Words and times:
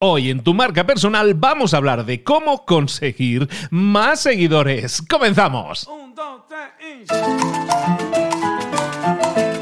Hoy 0.00 0.30
en 0.30 0.44
tu 0.44 0.54
marca 0.54 0.86
personal 0.86 1.34
vamos 1.34 1.74
a 1.74 1.78
hablar 1.78 2.04
de 2.06 2.22
cómo 2.22 2.64
conseguir 2.64 3.48
más 3.72 4.20
seguidores. 4.20 5.02
¡Comenzamos! 5.02 5.90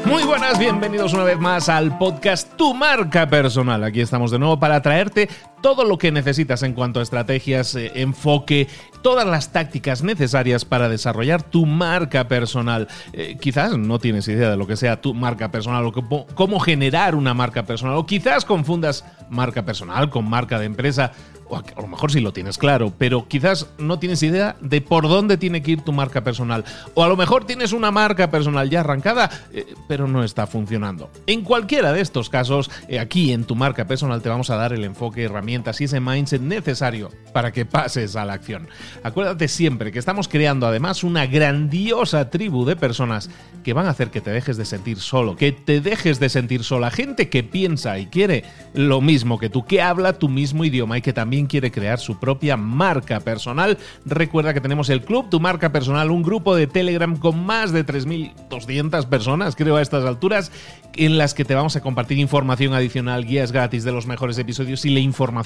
Muy 0.05 0.21
buenas, 0.25 0.59
bienvenidos 0.59 1.13
una 1.13 1.23
vez 1.23 1.39
más 1.39 1.69
al 1.69 1.97
podcast 1.97 2.55
Tu 2.55 2.71
marca 2.75 3.27
personal. 3.27 3.83
Aquí 3.83 3.99
estamos 3.99 4.29
de 4.29 4.37
nuevo 4.37 4.59
para 4.59 4.79
traerte 4.79 5.27
todo 5.61 5.83
lo 5.83 5.97
que 5.97 6.11
necesitas 6.11 6.63
en 6.63 6.73
cuanto 6.73 6.99
a 6.99 7.03
estrategias, 7.03 7.75
eh, 7.75 7.91
enfoque, 7.95 8.67
todas 9.01 9.25
las 9.25 9.51
tácticas 9.51 10.03
necesarias 10.03 10.65
para 10.65 10.89
desarrollar 10.89 11.43
tu 11.43 11.65
marca 11.65 12.27
personal. 12.27 12.87
Eh, 13.13 13.37
quizás 13.39 13.77
no 13.77 13.99
tienes 13.99 14.27
idea 14.27 14.49
de 14.49 14.57
lo 14.57 14.67
que 14.67 14.75
sea 14.75 15.01
tu 15.01 15.13
marca 15.13 15.51
personal 15.51 15.85
o 15.85 16.25
cómo 16.35 16.59
generar 16.59 17.15
una 17.15 17.33
marca 17.33 17.65
personal 17.65 17.95
o 17.95 18.05
quizás 18.05 18.45
confundas 18.45 19.05
marca 19.29 19.65
personal 19.65 20.09
con 20.09 20.29
marca 20.29 20.59
de 20.59 20.65
empresa 20.65 21.11
o 21.49 21.57
a 21.57 21.81
lo 21.81 21.87
mejor 21.87 22.11
sí 22.11 22.19
lo 22.19 22.33
tienes 22.33 22.57
claro, 22.57 22.93
pero 22.97 23.27
quizás 23.27 23.67
no 23.77 23.99
tienes 23.99 24.21
idea 24.23 24.55
de 24.59 24.81
por 24.81 25.07
dónde 25.07 25.37
tiene 25.37 25.61
que 25.61 25.71
ir 25.71 25.81
tu 25.81 25.93
marca 25.93 26.23
personal. 26.23 26.65
O 26.93 27.03
a 27.03 27.07
lo 27.07 27.15
mejor 27.15 27.45
tienes 27.45 27.73
una 27.73 27.91
marca 27.91 28.29
personal 28.29 28.69
ya 28.69 28.81
arrancada, 28.81 29.29
eh, 29.53 29.65
pero 29.87 30.07
no 30.07 30.23
está 30.23 30.47
funcionando. 30.47 31.09
En 31.25 31.43
cualquiera 31.43 31.93
de 31.93 32.01
estos 32.01 32.29
casos, 32.29 32.69
aquí 32.99 33.31
en 33.31 33.45
tu 33.45 33.55
marca 33.55 33.85
personal 33.85 34.21
te 34.21 34.29
vamos 34.29 34.49
a 34.49 34.55
dar 34.55 34.73
el 34.73 34.83
enfoque, 34.83 35.27
herramientas 35.47 35.79
y 35.79 35.85
ese 35.85 36.01
mindset 36.01 36.41
necesario 36.41 37.09
para 37.31 37.53
que 37.53 37.65
pases 37.65 38.17
a 38.17 38.25
la 38.25 38.33
acción. 38.33 38.67
Acuérdate 39.03 39.47
siempre 39.47 39.93
que 39.93 39.99
estamos 39.99 40.27
creando 40.27 40.67
además 40.67 41.05
una 41.05 41.25
grandiosa 41.25 42.29
tribu 42.29 42.65
de 42.65 42.75
personas 42.75 43.29
que 43.63 43.71
van 43.71 43.85
a 43.85 43.91
hacer 43.91 44.09
que 44.09 44.19
te 44.19 44.31
dejes 44.31 44.57
de 44.57 44.65
sentir 44.65 44.99
solo, 44.99 45.37
que 45.37 45.53
te 45.53 45.79
dejes 45.79 46.19
de 46.19 46.27
sentir 46.27 46.65
sola. 46.65 46.91
Gente 46.91 47.29
que 47.29 47.43
piensa 47.43 47.97
y 47.97 48.07
quiere 48.07 48.43
lo 48.73 48.99
mismo 48.99 49.39
que 49.39 49.49
tú, 49.49 49.63
que 49.63 49.81
habla 49.81 50.19
tu 50.19 50.27
mismo 50.27 50.65
idioma 50.65 50.97
y 50.97 51.01
que 51.01 51.13
también 51.13 51.47
quiere 51.47 51.71
crear 51.71 51.99
su 51.99 52.19
propia 52.19 52.57
marca 52.57 53.21
personal. 53.21 53.77
Recuerda 54.05 54.53
que 54.53 54.61
tenemos 54.61 54.89
el 54.89 55.03
Club 55.05 55.29
Tu 55.29 55.39
Marca 55.39 55.71
Personal, 55.71 56.11
un 56.11 56.23
grupo 56.23 56.55
de 56.55 56.67
Telegram 56.67 57.15
con 57.15 57.45
más 57.45 57.71
de 57.71 57.85
3.200 57.85 59.05
personas, 59.07 59.55
creo, 59.55 59.77
a 59.77 59.81
estas 59.81 60.03
alturas, 60.03 60.51
en 60.95 61.17
las 61.17 61.33
que 61.33 61.45
te 61.45 61.55
vamos 61.55 61.75
a 61.77 61.81
compartir 61.81 62.17
información 62.17 62.73
adicional, 62.73 63.25
guías 63.25 63.51
gratis 63.51 63.85
de 63.85 63.91
los 63.93 64.07
mejores 64.07 64.37
episodios 64.37 64.83
y 64.85 64.89
la 64.89 64.99
información 64.99 65.36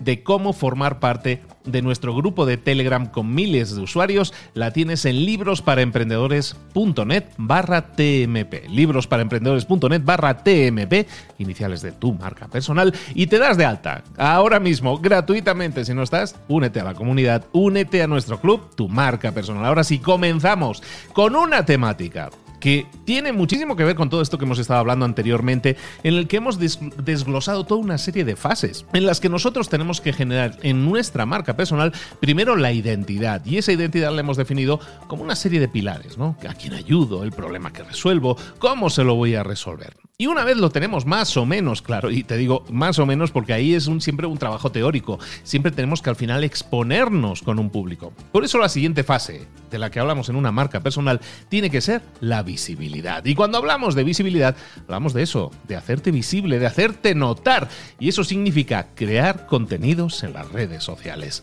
de 0.00 0.22
cómo 0.22 0.52
formar 0.52 0.98
parte 0.98 1.42
de 1.64 1.82
nuestro 1.82 2.14
grupo 2.14 2.46
de 2.46 2.56
Telegram 2.56 3.06
con 3.06 3.34
miles 3.34 3.74
de 3.74 3.82
usuarios. 3.82 4.32
La 4.54 4.72
tienes 4.72 5.04
en 5.04 5.24
librosparaemprendedores.net 5.24 7.24
barra 7.36 7.92
TMP. 7.92 8.68
Librosparaemprendedores.net 8.68 10.02
barra 10.04 10.38
TMP, 10.38 11.06
iniciales 11.38 11.82
de 11.82 11.92
tu 11.92 12.14
marca 12.14 12.48
personal, 12.48 12.94
y 13.14 13.26
te 13.26 13.38
das 13.38 13.56
de 13.56 13.64
alta 13.64 14.04
ahora 14.16 14.60
mismo 14.60 14.98
gratuitamente. 14.98 15.84
Si 15.84 15.94
no 15.94 16.02
estás, 16.02 16.36
únete 16.48 16.80
a 16.80 16.84
la 16.84 16.94
comunidad, 16.94 17.44
únete 17.52 18.02
a 18.02 18.06
nuestro 18.06 18.40
club, 18.40 18.74
tu 18.74 18.88
marca 18.88 19.32
personal. 19.32 19.64
Ahora 19.64 19.84
sí, 19.84 19.98
comenzamos 19.98 20.82
con 21.12 21.36
una 21.36 21.64
temática 21.64 22.30
que 22.60 22.86
tiene 23.04 23.32
muchísimo 23.32 23.74
que 23.74 23.84
ver 23.84 23.96
con 23.96 24.10
todo 24.10 24.22
esto 24.22 24.38
que 24.38 24.44
hemos 24.44 24.58
estado 24.58 24.80
hablando 24.80 25.04
anteriormente, 25.04 25.76
en 26.02 26.14
el 26.14 26.28
que 26.28 26.36
hemos 26.36 26.58
desglosado 26.58 27.64
toda 27.64 27.80
una 27.80 27.98
serie 27.98 28.24
de 28.24 28.36
fases 28.36 28.86
en 28.92 29.06
las 29.06 29.20
que 29.20 29.28
nosotros 29.28 29.68
tenemos 29.68 30.00
que 30.00 30.12
generar 30.12 30.58
en 30.62 30.84
nuestra 30.84 31.26
marca 31.26 31.56
personal 31.56 31.92
primero 32.20 32.56
la 32.56 32.72
identidad 32.72 33.44
y 33.44 33.58
esa 33.58 33.72
identidad 33.72 34.12
la 34.12 34.20
hemos 34.20 34.36
definido 34.36 34.80
como 35.08 35.22
una 35.22 35.36
serie 35.36 35.60
de 35.60 35.68
pilares, 35.68 36.18
¿no? 36.18 36.36
A 36.48 36.54
quién 36.54 36.74
ayudo, 36.74 37.24
el 37.24 37.32
problema 37.32 37.72
que 37.72 37.82
resuelvo, 37.82 38.36
cómo 38.58 38.90
se 38.90 39.04
lo 39.04 39.14
voy 39.14 39.34
a 39.34 39.42
resolver. 39.42 39.96
Y 40.20 40.26
una 40.26 40.44
vez 40.44 40.58
lo 40.58 40.68
tenemos 40.68 41.06
más 41.06 41.34
o 41.38 41.46
menos 41.46 41.80
claro, 41.80 42.10
y 42.10 42.24
te 42.24 42.36
digo 42.36 42.66
más 42.70 42.98
o 42.98 43.06
menos 43.06 43.30
porque 43.30 43.54
ahí 43.54 43.74
es 43.74 43.86
un, 43.86 44.02
siempre 44.02 44.26
un 44.26 44.36
trabajo 44.36 44.70
teórico, 44.70 45.18
siempre 45.44 45.72
tenemos 45.72 46.02
que 46.02 46.10
al 46.10 46.16
final 46.16 46.44
exponernos 46.44 47.40
con 47.40 47.58
un 47.58 47.70
público. 47.70 48.12
Por 48.30 48.44
eso 48.44 48.58
la 48.58 48.68
siguiente 48.68 49.02
fase 49.02 49.48
de 49.70 49.78
la 49.78 49.90
que 49.90 49.98
hablamos 49.98 50.28
en 50.28 50.36
una 50.36 50.52
marca 50.52 50.80
personal 50.80 51.22
tiene 51.48 51.70
que 51.70 51.80
ser 51.80 52.02
la 52.20 52.42
visibilidad. 52.50 53.24
Y 53.24 53.34
cuando 53.36 53.58
hablamos 53.58 53.94
de 53.94 54.02
visibilidad, 54.02 54.56
hablamos 54.82 55.14
de 55.14 55.22
eso, 55.22 55.52
de 55.68 55.76
hacerte 55.76 56.10
visible, 56.10 56.58
de 56.58 56.66
hacerte 56.66 57.14
notar. 57.14 57.68
Y 58.00 58.08
eso 58.08 58.24
significa 58.24 58.88
crear 58.94 59.46
contenidos 59.46 60.24
en 60.24 60.32
las 60.32 60.50
redes 60.50 60.82
sociales. 60.82 61.42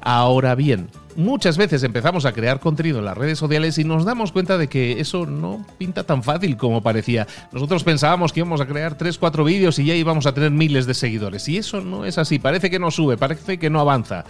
Ahora 0.00 0.54
bien, 0.54 0.88
muchas 1.16 1.56
veces 1.56 1.82
empezamos 1.82 2.24
a 2.24 2.32
crear 2.32 2.60
contenido 2.60 2.98
en 2.98 3.04
las 3.04 3.16
redes 3.16 3.38
sociales 3.38 3.78
y 3.78 3.84
nos 3.84 4.04
damos 4.04 4.32
cuenta 4.32 4.58
de 4.58 4.68
que 4.68 5.00
eso 5.00 5.26
no 5.26 5.64
pinta 5.78 6.04
tan 6.04 6.22
fácil 6.22 6.56
como 6.56 6.82
parecía. 6.82 7.26
Nosotros 7.52 7.84
pensábamos 7.84 8.32
que 8.32 8.40
íbamos 8.40 8.60
a 8.60 8.66
crear 8.66 8.96
3, 8.96 9.18
4 9.18 9.44
vídeos 9.44 9.78
y 9.78 9.86
ya 9.86 9.94
íbamos 9.94 10.26
a 10.26 10.34
tener 10.34 10.50
miles 10.50 10.86
de 10.86 10.94
seguidores. 10.94 11.48
Y 11.48 11.58
eso 11.58 11.80
no 11.80 12.04
es 12.04 12.18
así. 12.18 12.38
Parece 12.38 12.70
que 12.70 12.78
no 12.78 12.90
sube, 12.90 13.16
parece 13.16 13.58
que 13.58 13.70
no 13.70 13.80
avanza. 13.80 14.24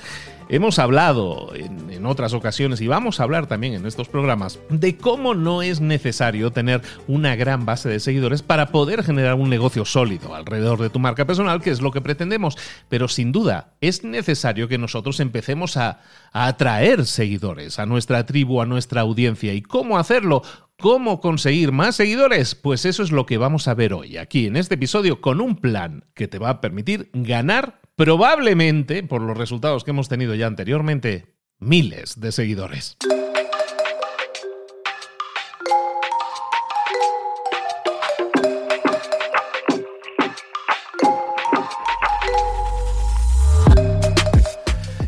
Hemos 0.49 0.79
hablado 0.79 1.53
en, 1.57 2.07
otras 2.07 2.33
ocasiones 2.33 2.81
y 2.81 2.87
vamos 2.87 3.19
a 3.19 3.25
hablar 3.25 3.49
también 3.49 3.75
en 3.75 3.85
estos 3.85 4.09
programas 4.09 4.61
de 4.71 4.97
cómo 4.97 5.35
no 5.35 5.61
es 5.61 5.81
necesario 5.81 6.53
tener 6.53 6.83
una 7.09 7.35
gran 7.35 7.67
base 7.67 7.89
de 7.89 7.99
seguidores 7.99 8.43
para 8.43 8.67
poder 8.67 9.03
generar 9.03 9.35
un 9.35 9.51
negocio 9.51 9.85
sólido 9.85 10.37
alrededor 10.37 10.81
de 10.81 10.89
tu 10.89 11.01
marca 11.01 11.25
personal, 11.25 11.61
que 11.61 11.71
es 11.71 11.81
lo 11.81 11.91
que 11.91 12.01
pretendemos. 12.01 12.57
Pero 12.89 13.09
sin 13.09 13.33
duda 13.33 13.73
es 13.81 14.05
necesario 14.05 14.69
que 14.69 14.79
nosotros 14.79 15.19
empecemos 15.19 15.77
a, 15.77 15.99
atraer 16.45 17.07
seguidores 17.07 17.79
a 17.79 17.87
nuestra 17.87 18.27
tribu, 18.27 18.61
a 18.61 18.67
nuestra 18.67 19.01
audiencia. 19.01 19.55
¿Y 19.55 19.63
cómo 19.63 19.99
hacerlo? 19.99 20.43
¿Cómo 20.79 21.21
conseguir 21.21 21.73
más 21.73 21.97
seguidores? 21.97 22.55
Pues 22.55 22.85
eso 22.85 23.03
es 23.03 23.11
lo 23.11 23.25
que 23.25 23.39
vamos 23.39 23.69
a 23.69 23.75
ver 23.75 23.95
hoy, 23.95 24.19
aquí 24.19 24.47
en 24.47 24.57
este 24.57 24.75
episodio, 24.75 25.23
con 25.23 25.41
un 25.41 25.57
plan 25.57 26.05
que 26.15 26.29
te 26.29 26.39
va 26.39 26.51
a 26.51 26.61
permitir 26.61 27.09
ganar 27.15 27.81
probablemente, 27.97 29.03
por 29.03 29.23
los 29.23 29.39
resultados 29.39 29.85
que 29.85 29.93
hemos 29.93 30.11
tenido 30.11 30.35
ya 30.35 30.47
anteriormente, 30.47 31.35
miles 31.59 32.21
de 32.21 32.31
seguidores. 32.31 32.99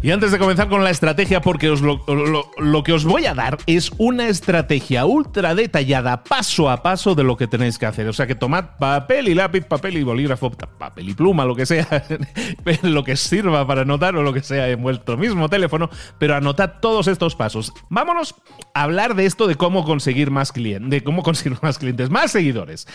Y 0.08 0.10
antes 0.10 0.32
de 0.32 0.38
comenzar 0.38 0.70
con 0.70 0.82
la 0.82 0.88
estrategia, 0.88 1.42
porque 1.42 1.69
os 1.69 1.82
lo, 1.82 2.82
que 2.82 2.92
os 2.94 3.04
voy 3.04 3.26
a 3.26 3.34
dar 3.34 3.58
es 3.66 3.91
una 3.98 4.28
estrategia 4.28 5.04
ultra 5.04 5.54
detallada, 5.54 6.24
paso 6.24 6.70
a 6.70 6.82
paso, 6.82 7.14
de 7.14 7.24
lo 7.24 7.36
que 7.36 7.46
tenéis 7.46 7.76
que 7.76 7.84
hacer. 7.84 8.08
O 8.08 8.14
sea 8.14 8.26
que 8.26 8.34
tomad 8.34 8.78
papel 8.78 9.28
y 9.28 9.34
lápiz, 9.34 9.66
papel 9.66 9.98
y 9.98 10.04
bolígrafo, 10.04 10.50
papel 10.50 11.10
y 11.10 11.12
pluma, 11.12 11.44
lo 11.44 11.54
que 11.54 11.66
sea, 11.66 12.06
lo 12.84 13.04
que 13.04 13.16
sirva 13.16 13.66
para 13.66 13.82
anotar 13.82 14.16
o 14.16 14.22
lo 14.22 14.32
que 14.32 14.41
sea 14.41 14.70
en 14.70 14.82
vuestro 14.82 15.18
mismo 15.18 15.50
teléfono, 15.50 15.91
pero 16.18 16.36
anotad 16.36 16.76
todos 16.80 17.06
estos 17.06 17.36
pasos. 17.36 17.74
Vámonos 17.91 18.34
a 18.72 18.84
hablar 18.84 19.14
de 19.14 19.26
esto 19.26 19.47
de 19.47 19.56
cómo 19.56 19.84
conseguir 19.84 20.30
más 20.30 20.52
clientes, 20.52 20.88
de 20.88 21.04
cómo 21.04 21.22
conseguir 21.22 21.58
más 21.62 21.76
clientes, 21.76 22.08
más 22.08 22.30
seguidores. 22.30 22.86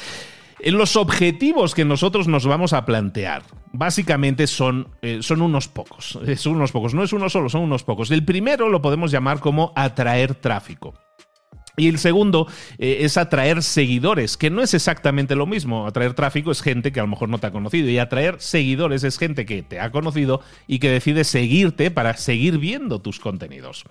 Los 0.72 0.96
objetivos 0.96 1.76
que 1.76 1.86
nosotros 1.86 2.28
nos 2.28 2.46
vamos 2.46 2.74
a 2.74 2.86
plantear 2.86 3.44
básicamente 3.74 4.48
son, 4.48 4.88
eh, 5.02 5.20
son 5.22 5.42
unos 5.42 5.68
pocos. 5.68 6.18
Son 6.38 6.56
unos 6.56 6.72
pocos, 6.72 6.94
no 6.94 7.04
es 7.04 7.12
uno 7.12 7.30
solo, 7.30 7.50
son 7.50 7.62
unos 7.62 7.84
pocos. 7.84 8.12
El 8.12 8.24
primero 8.24 8.70
lo 8.70 8.82
podemos 8.82 9.12
llamar 9.12 9.40
como 9.40 9.74
atraer 9.76 10.36
tráfico. 10.36 10.94
Y 11.76 11.88
el 11.88 11.98
segundo 11.98 12.48
eh, 12.78 13.00
es 13.02 13.18
atraer 13.18 13.64
seguidores, 13.64 14.38
que 14.38 14.52
no 14.52 14.62
es 14.62 14.74
exactamente 14.74 15.36
lo 15.36 15.48
mismo. 15.48 15.88
Atraer 15.88 16.14
tráfico 16.14 16.52
es 16.52 16.62
gente 16.62 16.92
que 16.92 17.00
a 17.00 17.04
lo 17.04 17.10
mejor 17.10 17.30
no 17.30 17.40
te 17.40 17.48
ha 17.48 17.52
conocido 17.52 17.90
y 17.90 17.98
atraer 17.98 18.36
seguidores 18.40 19.04
es 19.04 19.18
gente 19.18 19.46
que 19.46 19.64
te 19.64 19.80
ha 19.80 19.92
conocido 19.92 20.42
y 20.68 20.80
que 20.80 20.90
decide 20.90 21.24
seguirte 21.24 21.90
para 21.90 22.16
seguir 22.16 22.60
viendo 22.60 23.02
tus 23.02 23.20
contenidos. 23.20 23.86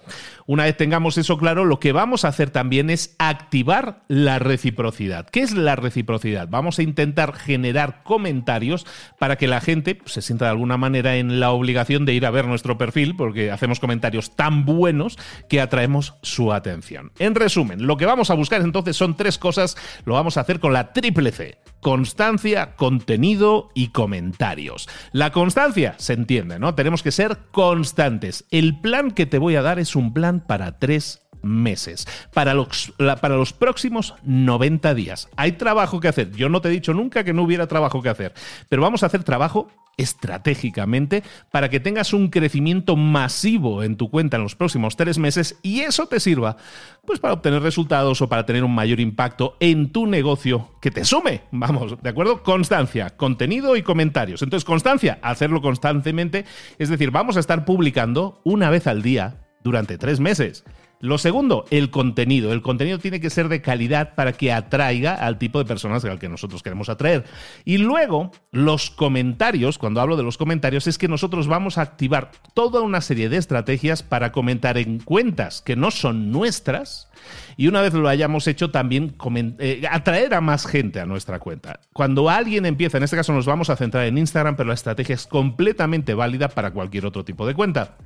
Una 0.47 0.65
vez 0.65 0.77
tengamos 0.77 1.19
eso 1.19 1.39
claro, 1.39 1.65
lo 1.65 1.81
que 1.81 1.93
vamos 1.93 2.25
a 2.25 2.29
hacer 2.29 2.51
también 2.51 2.91
es 2.91 3.17
activar 3.19 4.03
la 4.09 4.39
reciprocidad. 4.39 5.29
¿Qué 5.29 5.41
es 5.41 5.53
la 5.53 5.75
reciprocidad? 5.77 6.49
Vamos 6.49 6.79
a 6.79 6.83
intentar 6.83 7.35
generar 7.35 8.03
comentarios 8.05 8.87
para 9.19 9.37
que 9.37 9.49
la 9.49 9.61
gente 9.61 9.95
pues, 9.95 10.13
se 10.13 10.23
sienta 10.23 10.47
de 10.47 10.53
alguna 10.53 10.77
manera 10.77 11.17
en 11.17 11.41
la 11.41 11.51
obligación 11.51 12.05
de 12.05 12.15
ir 12.15 12.27
a 12.27 12.31
ver 12.31 12.47
nuestro 12.47 12.79
perfil 12.79 13.17
porque 13.17 13.51
hacemos 13.51 13.81
comentarios 13.81 14.37
tan 14.37 14.65
buenos 14.65 15.19
que 15.49 15.61
atraemos 15.61 16.15
su 16.23 16.53
atención. 16.53 17.13
En 17.19 17.35
resumen, 17.35 17.72
lo 17.81 17.97
que 17.97 18.07
vamos 18.07 18.31
a 18.31 18.35
buscar 18.35 18.61
entonces 18.61 18.97
son 18.97 19.17
tres 19.17 19.39
cosas. 19.39 19.77
Lo 20.05 20.15
vamos 20.15 20.37
a 20.37 20.41
hacer 20.41 20.61
con 20.61 20.73
la 20.73 20.93
triple 20.93 21.33
C. 21.33 21.59
Constancia, 21.81 22.77
contenido 22.77 23.71
y 23.75 23.89
comentarios. 23.89 24.89
La 25.13 25.33
constancia, 25.33 25.95
se 25.99 26.13
entiende, 26.13 26.59
¿no? 26.59 26.75
Tenemos 26.75 27.03
que 27.03 27.11
ser 27.11 27.39
constantes. 27.51 28.45
El 28.51 28.81
plan 28.81 29.11
que 29.11 29.27
te 29.27 29.39
voy 29.39 29.57
a 29.57 29.63
dar 29.63 29.79
es 29.79 29.97
un 29.97 30.13
plan 30.13 30.41
para 30.41 30.79
tres 30.79 31.23
meses, 31.43 32.07
para 32.33 32.55
los, 32.55 32.93
para 33.21 33.37
los 33.37 33.53
próximos 33.53 34.15
90 34.23 34.95
días. 34.95 35.29
Hay 35.37 35.53
trabajo 35.53 36.01
que 36.01 36.09
hacer. 36.09 36.31
Yo 36.33 36.49
no 36.49 36.61
te 36.61 36.69
he 36.69 36.73
dicho 36.73 36.95
nunca 36.95 37.25
que 37.25 37.33
no 37.33 37.43
hubiera 37.43 37.67
trabajo 37.67 38.03
que 38.03 38.09
hacer, 38.09 38.33
pero 38.69 38.83
vamos 38.83 39.03
a 39.03 39.07
hacer 39.07 39.25
trabajo 39.25 39.69
estratégicamente 39.97 41.23
para 41.51 41.69
que 41.69 41.81
tengas 41.81 42.13
un 42.13 42.29
crecimiento 42.29 42.97
masivo 42.97 43.83
en 43.83 43.97
tu 43.97 44.11
cuenta 44.11 44.37
en 44.37 44.43
los 44.43 44.57
próximos 44.57 44.97
tres 44.97 45.19
meses 45.19 45.59
y 45.63 45.81
eso 45.81 46.07
te 46.07 46.21
sirva 46.21 46.57
pues 47.05 47.21
para 47.21 47.35
obtener 47.35 47.63
resultados 47.63 48.23
o 48.23 48.29
para 48.29 48.47
tener 48.47 48.65
un 48.65 48.75
mayor 48.75 49.01
impacto 49.01 49.57
en 49.61 49.91
tu 49.91 50.07
negocio 50.07 50.71
que 50.81 50.91
te 50.91 51.05
sume. 51.05 51.43
Vamos, 51.51 52.01
¿de 52.01 52.09
acuerdo? 52.09 52.43
Constancia, 52.43 53.11
contenido 53.11 53.77
y 53.77 53.83
comentarios. 53.83 54.43
Entonces, 54.43 54.65
constancia, 54.65 55.19
hacerlo 55.23 55.61
constantemente, 55.61 56.45
es 56.79 56.89
decir, 56.89 57.11
vamos 57.11 57.37
a 57.37 57.41
estar 57.41 57.65
publicando 57.65 58.41
una 58.45 58.71
vez 58.71 58.87
al 58.87 59.03
día 59.03 59.43
durante 59.63 59.99
tres 59.99 60.21
meses. 60.21 60.65
Lo 61.03 61.19
segundo, 61.19 61.65
el 61.71 61.91
contenido. 61.91 62.53
El 62.53 62.63
contenido 62.63 63.01
tiene 63.01 63.19
que 63.19 63.29
ser 63.29 63.49
de 63.49 63.61
calidad 63.61 64.15
para 64.15 64.35
que 64.35 64.53
atraiga 64.53 65.15
al 65.15 65.37
tipo 65.37 65.59
de 65.59 65.65
personas 65.65 66.05
al 66.05 66.21
que 66.21 66.29
nosotros 66.29 66.63
queremos 66.63 66.89
atraer. 66.89 67.25
Y 67.65 67.79
luego, 67.79 68.31
los 68.53 68.89
comentarios, 68.89 69.79
cuando 69.79 70.01
hablo 70.01 70.17
de 70.17 70.23
los 70.23 70.39
comentarios, 70.39 70.87
es 70.87 70.99
que 70.99 71.09
nosotros 71.09 71.49
vamos 71.49 71.77
a 71.77 71.83
activar 71.83 72.31
toda 72.55 72.83
una 72.83 73.01
serie 73.01 73.29
de 73.29 73.37
estrategias 73.37 74.05
para 74.05 74.31
comentar 74.31 74.79
en 74.79 75.01
cuentas 75.01 75.61
que 75.61 75.75
no 75.75 75.91
son 75.91 76.31
nuestras. 76.31 77.11
Y 77.57 77.67
una 77.67 77.83
vez 77.83 77.95
lo 77.95 78.09
hayamos 78.09 78.47
hecho, 78.47 78.71
también 78.71 79.17
eh, 79.59 79.83
atraer 79.91 80.35
a 80.35 80.41
más 80.41 80.67
gente 80.67 81.01
a 81.01 81.07
nuestra 81.07 81.41
cuenta. 81.41 81.81
Cuando 81.93 82.31
alguien 82.31 82.65
empieza, 82.65 82.99
en 82.99 83.03
este 83.03 83.17
caso 83.17 83.33
nos 83.33 83.47
vamos 83.47 83.71
a 83.71 83.77
centrar 83.77 84.07
en 84.07 84.19
Instagram, 84.19 84.55
pero 84.55 84.69
la 84.69 84.75
estrategia 84.75 85.17
es 85.17 85.27
completamente 85.27 86.15
válida 86.15 86.47
para 86.47 86.71
cualquier 86.71 87.07
otro 87.07 87.25
tipo 87.25 87.45
de 87.45 87.55
cuenta. 87.55 87.97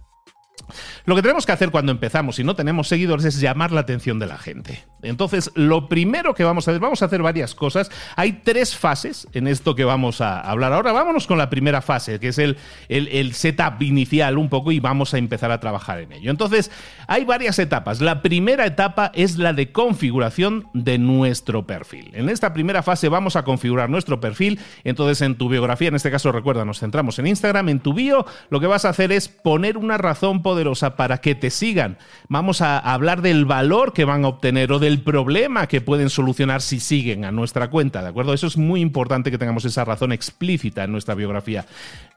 Lo 1.04 1.14
que 1.14 1.22
tenemos 1.22 1.46
que 1.46 1.52
hacer 1.52 1.70
cuando 1.70 1.92
empezamos 1.92 2.38
y 2.38 2.44
no 2.44 2.56
tenemos 2.56 2.88
seguidores 2.88 3.24
es 3.24 3.40
llamar 3.40 3.72
la 3.72 3.80
atención 3.80 4.18
de 4.18 4.26
la 4.26 4.38
gente. 4.38 4.84
Entonces, 5.02 5.52
lo 5.54 5.88
primero 5.88 6.34
que 6.34 6.44
vamos 6.44 6.66
a 6.66 6.70
hacer, 6.72 6.80
vamos 6.80 7.02
a 7.02 7.04
hacer 7.04 7.22
varias 7.22 7.54
cosas. 7.54 7.90
Hay 8.16 8.40
tres 8.44 8.76
fases 8.76 9.28
en 9.32 9.46
esto 9.46 9.74
que 9.74 9.84
vamos 9.84 10.20
a 10.20 10.40
hablar 10.40 10.72
ahora. 10.72 10.92
Vámonos 10.92 11.26
con 11.26 11.38
la 11.38 11.50
primera 11.50 11.82
fase, 11.82 12.18
que 12.18 12.28
es 12.28 12.38
el, 12.38 12.56
el, 12.88 13.34
setup 13.34 13.82
inicial 13.82 14.38
un 14.38 14.48
poco 14.48 14.72
y 14.72 14.80
vamos 14.80 15.14
a 15.14 15.18
empezar 15.18 15.52
a 15.52 15.60
trabajar 15.60 16.00
en 16.00 16.12
ello. 16.12 16.30
Entonces, 16.30 16.72
hay 17.06 17.24
varias 17.24 17.58
etapas. 17.58 18.00
La 18.00 18.22
primera 18.22 18.66
etapa 18.66 19.12
es 19.14 19.38
la 19.38 19.52
de 19.52 19.70
configuración 19.70 20.68
de 20.72 20.98
nuestro 20.98 21.66
perfil. 21.66 22.10
En 22.14 22.28
esta 22.28 22.52
primera 22.52 22.82
fase 22.82 23.08
vamos 23.08 23.36
a 23.36 23.44
configurar 23.44 23.90
nuestro 23.90 24.20
perfil. 24.20 24.58
Entonces, 24.82 25.20
en 25.20 25.36
tu 25.36 25.48
biografía, 25.48 25.88
en 25.88 25.94
este 25.94 26.10
caso 26.10 26.32
recuerda, 26.32 26.64
nos 26.64 26.80
centramos 26.80 27.18
en 27.18 27.28
Instagram, 27.28 27.68
en 27.68 27.80
tu 27.80 27.94
bio, 27.94 28.26
lo 28.50 28.58
que 28.58 28.66
vas 28.66 28.84
a 28.84 28.88
hacer 28.88 29.12
es 29.12 29.28
poner 29.28 29.76
una 29.76 29.98
razón 29.98 30.42
poderosa 30.46 30.94
para 30.94 31.18
que 31.18 31.34
te 31.34 31.50
sigan. 31.50 31.98
Vamos 32.28 32.60
a 32.60 32.78
hablar 32.78 33.20
del 33.20 33.46
valor 33.46 33.92
que 33.92 34.04
van 34.04 34.24
a 34.24 34.28
obtener 34.28 34.70
o 34.70 34.78
del 34.78 35.00
problema 35.00 35.66
que 35.66 35.80
pueden 35.80 36.08
solucionar 36.08 36.62
si 36.62 36.78
siguen 36.78 37.24
a 37.24 37.32
nuestra 37.32 37.68
cuenta, 37.68 38.00
¿de 38.00 38.10
acuerdo? 38.10 38.32
Eso 38.32 38.46
es 38.46 38.56
muy 38.56 38.80
importante 38.80 39.32
que 39.32 39.38
tengamos 39.38 39.64
esa 39.64 39.84
razón 39.84 40.12
explícita 40.12 40.84
en 40.84 40.92
nuestra 40.92 41.16
biografía 41.16 41.66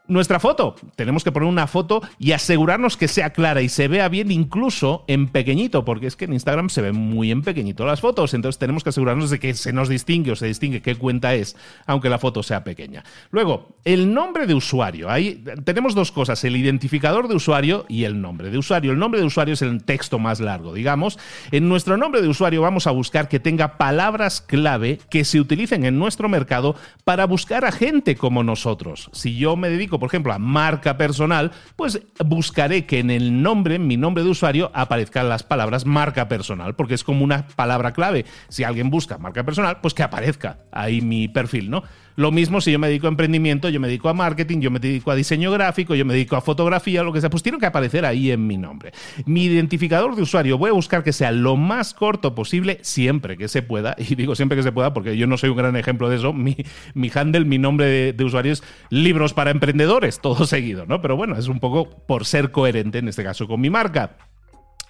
nuestra 0.10 0.40
foto. 0.40 0.76
Tenemos 0.96 1.24
que 1.24 1.32
poner 1.32 1.48
una 1.48 1.68
foto 1.68 2.02
y 2.18 2.34
asegurarnos 2.34 2.98
que 2.98 3.08
sea 3.08 3.32
clara 3.32 3.62
y 3.62 3.70
se 3.70 3.88
vea 3.88 4.10
bien 4.10 4.32
incluso 4.32 5.06
en 5.08 5.28
pequeñito, 5.28 5.86
porque 5.86 6.08
es 6.08 6.16
que 6.16 6.26
en 6.26 6.34
Instagram 6.34 6.70
se 6.70 6.82
ven 6.82 6.96
muy 6.96 7.32
en 7.32 7.42
pequeñito 7.42 7.86
las 7.86 8.02
fotos, 8.02 8.34
entonces 8.34 8.60
tenemos 8.60 8.84
que 8.84 8.90
asegurarnos 8.90 9.30
de 9.30 9.40
que 9.40 9.54
se 9.54 9.72
nos 9.72 9.90
distingue 9.90 10.32
o 10.32 10.36
se 10.36 10.48
distingue 10.48 10.82
qué 10.82 10.96
cuenta 10.96 11.36
es, 11.36 11.56
aunque 11.86 12.10
la 12.10 12.20
foto 12.20 12.44
sea 12.44 12.64
pequeña. 12.64 13.04
Luego, 13.32 13.78
el 13.86 14.14
nombre 14.14 14.48
de 14.48 14.54
usuario. 14.54 15.10
Ahí 15.10 15.44
tenemos 15.64 15.96
dos 15.96 16.12
cosas, 16.12 16.44
el 16.44 16.56
identificador 16.56 17.28
de 17.28 17.36
usuario 17.36 17.86
y 17.88 18.04
el 18.04 18.22
nombre 18.22 18.50
de 18.50 18.58
usuario. 18.58 18.92
El 18.92 19.00
nombre 19.00 19.20
de 19.20 19.28
usuario 19.28 19.54
es 19.54 19.62
el 19.62 19.84
texto 19.84 20.20
más 20.20 20.40
largo, 20.40 20.74
digamos. 20.74 21.20
En 21.52 21.70
nuestro 21.70 21.98
nombre 21.98 22.22
de 22.22 22.28
usuario 22.28 22.62
vamos 22.62 22.88
a 22.88 22.92
buscar 22.92 23.28
que 23.30 23.40
tenga 23.40 23.78
palabras 23.78 24.42
clave 24.42 25.00
que 25.10 25.26
se 25.26 25.40
utilicen 25.40 25.86
en 25.86 26.00
nuestro 26.00 26.30
mercado 26.30 26.76
para 27.04 27.26
buscar 27.26 27.66
a 27.66 27.72
gente 27.72 28.16
como 28.16 28.44
nosotros. 28.44 29.10
Si 29.14 29.38
yo 29.38 29.56
me 29.56 29.70
dedico 29.70 29.99
por 30.00 30.08
ejemplo, 30.08 30.34
a 30.34 30.40
marca 30.40 30.98
personal, 30.98 31.52
pues 31.76 32.02
buscaré 32.26 32.86
que 32.86 33.00
en 33.00 33.12
el 33.12 33.42
nombre, 33.42 33.76
en 33.76 33.88
mi 33.88 33.98
nombre 33.98 34.24
de 34.24 34.30
usuario, 34.30 34.72
aparezcan 34.74 35.30
las 35.30 35.44
palabras 35.44 35.86
marca 35.86 36.28
personal, 36.28 36.76
porque 36.76 36.94
es 36.94 37.04
como 37.04 37.24
una 37.24 37.48
palabra 37.48 37.94
clave. 37.94 38.26
Si 38.48 38.64
alguien 38.64 38.90
busca 38.90 39.18
marca 39.18 39.44
personal, 39.44 39.80
pues 39.82 39.94
que 39.94 40.04
aparezca 40.04 40.60
ahí 40.72 41.02
mi 41.02 41.28
perfil, 41.28 41.70
¿no? 41.70 41.84
Lo 42.20 42.34
mismo 42.34 42.60
si 42.60 42.74
yo 42.74 42.80
me 42.80 42.90
dedico 42.90 43.08
a 43.08 43.12
emprendimiento, 43.12 43.70
yo 43.70 43.80
me 43.80 43.88
dedico 43.88 44.10
a 44.10 44.14
marketing, 44.14 44.60
yo 44.60 44.70
me 44.72 44.80
dedico 44.80 45.10
a 45.10 45.16
diseño 45.16 45.52
gráfico, 45.52 45.96
yo 45.96 46.04
me 46.04 46.14
dedico 46.14 46.36
a 46.36 46.42
fotografía, 46.42 47.02
lo 47.02 47.14
que 47.14 47.22
sea, 47.22 47.30
pues 47.30 47.44
tiene 47.44 47.60
que 47.60 47.66
aparecer 47.66 48.04
ahí 48.04 48.30
en 48.30 48.46
mi 48.46 48.58
nombre. 48.58 48.92
Mi 49.26 49.46
identificador 49.46 50.18
de 50.18 50.24
usuario 50.24 50.58
voy 50.58 50.70
a 50.70 50.74
buscar 50.74 51.02
que 51.02 51.14
sea 51.14 51.32
lo 51.32 51.56
más 51.56 51.94
corto 51.94 52.36
posible 52.36 52.80
siempre 52.82 53.38
que 53.38 53.48
se 53.48 53.62
pueda, 53.62 53.96
y 53.98 54.16
digo 54.16 54.36
siempre 54.36 54.58
que 54.58 54.64
se 54.64 54.74
pueda 54.74 54.94
porque 54.94 55.16
yo 55.16 55.28
no 55.28 55.38
soy 55.38 55.52
un 55.52 55.56
gran 55.56 55.78
ejemplo 55.78 56.10
de 56.10 56.18
eso, 56.18 56.34
mi, 56.34 56.58
mi 56.94 57.10
handle, 57.16 57.46
mi 57.46 57.58
nombre 57.58 57.86
de, 57.86 58.12
de 58.12 58.24
usuario 58.26 58.52
es 58.52 58.64
libros 58.90 59.34
para 59.34 59.52
emprendedores, 59.52 60.20
todo 60.20 60.46
seguido, 60.46 60.86
¿no? 60.86 61.00
Pero 61.00 61.16
bueno, 61.16 61.38
es 61.38 61.48
un 61.48 61.62
poco 61.62 61.90
por 62.06 62.26
ser 62.26 62.52
coherente 62.52 62.98
en 62.98 63.08
este 63.08 63.24
caso 63.24 63.48
con 63.48 63.62
mi 63.62 63.70
marca. 63.70 64.18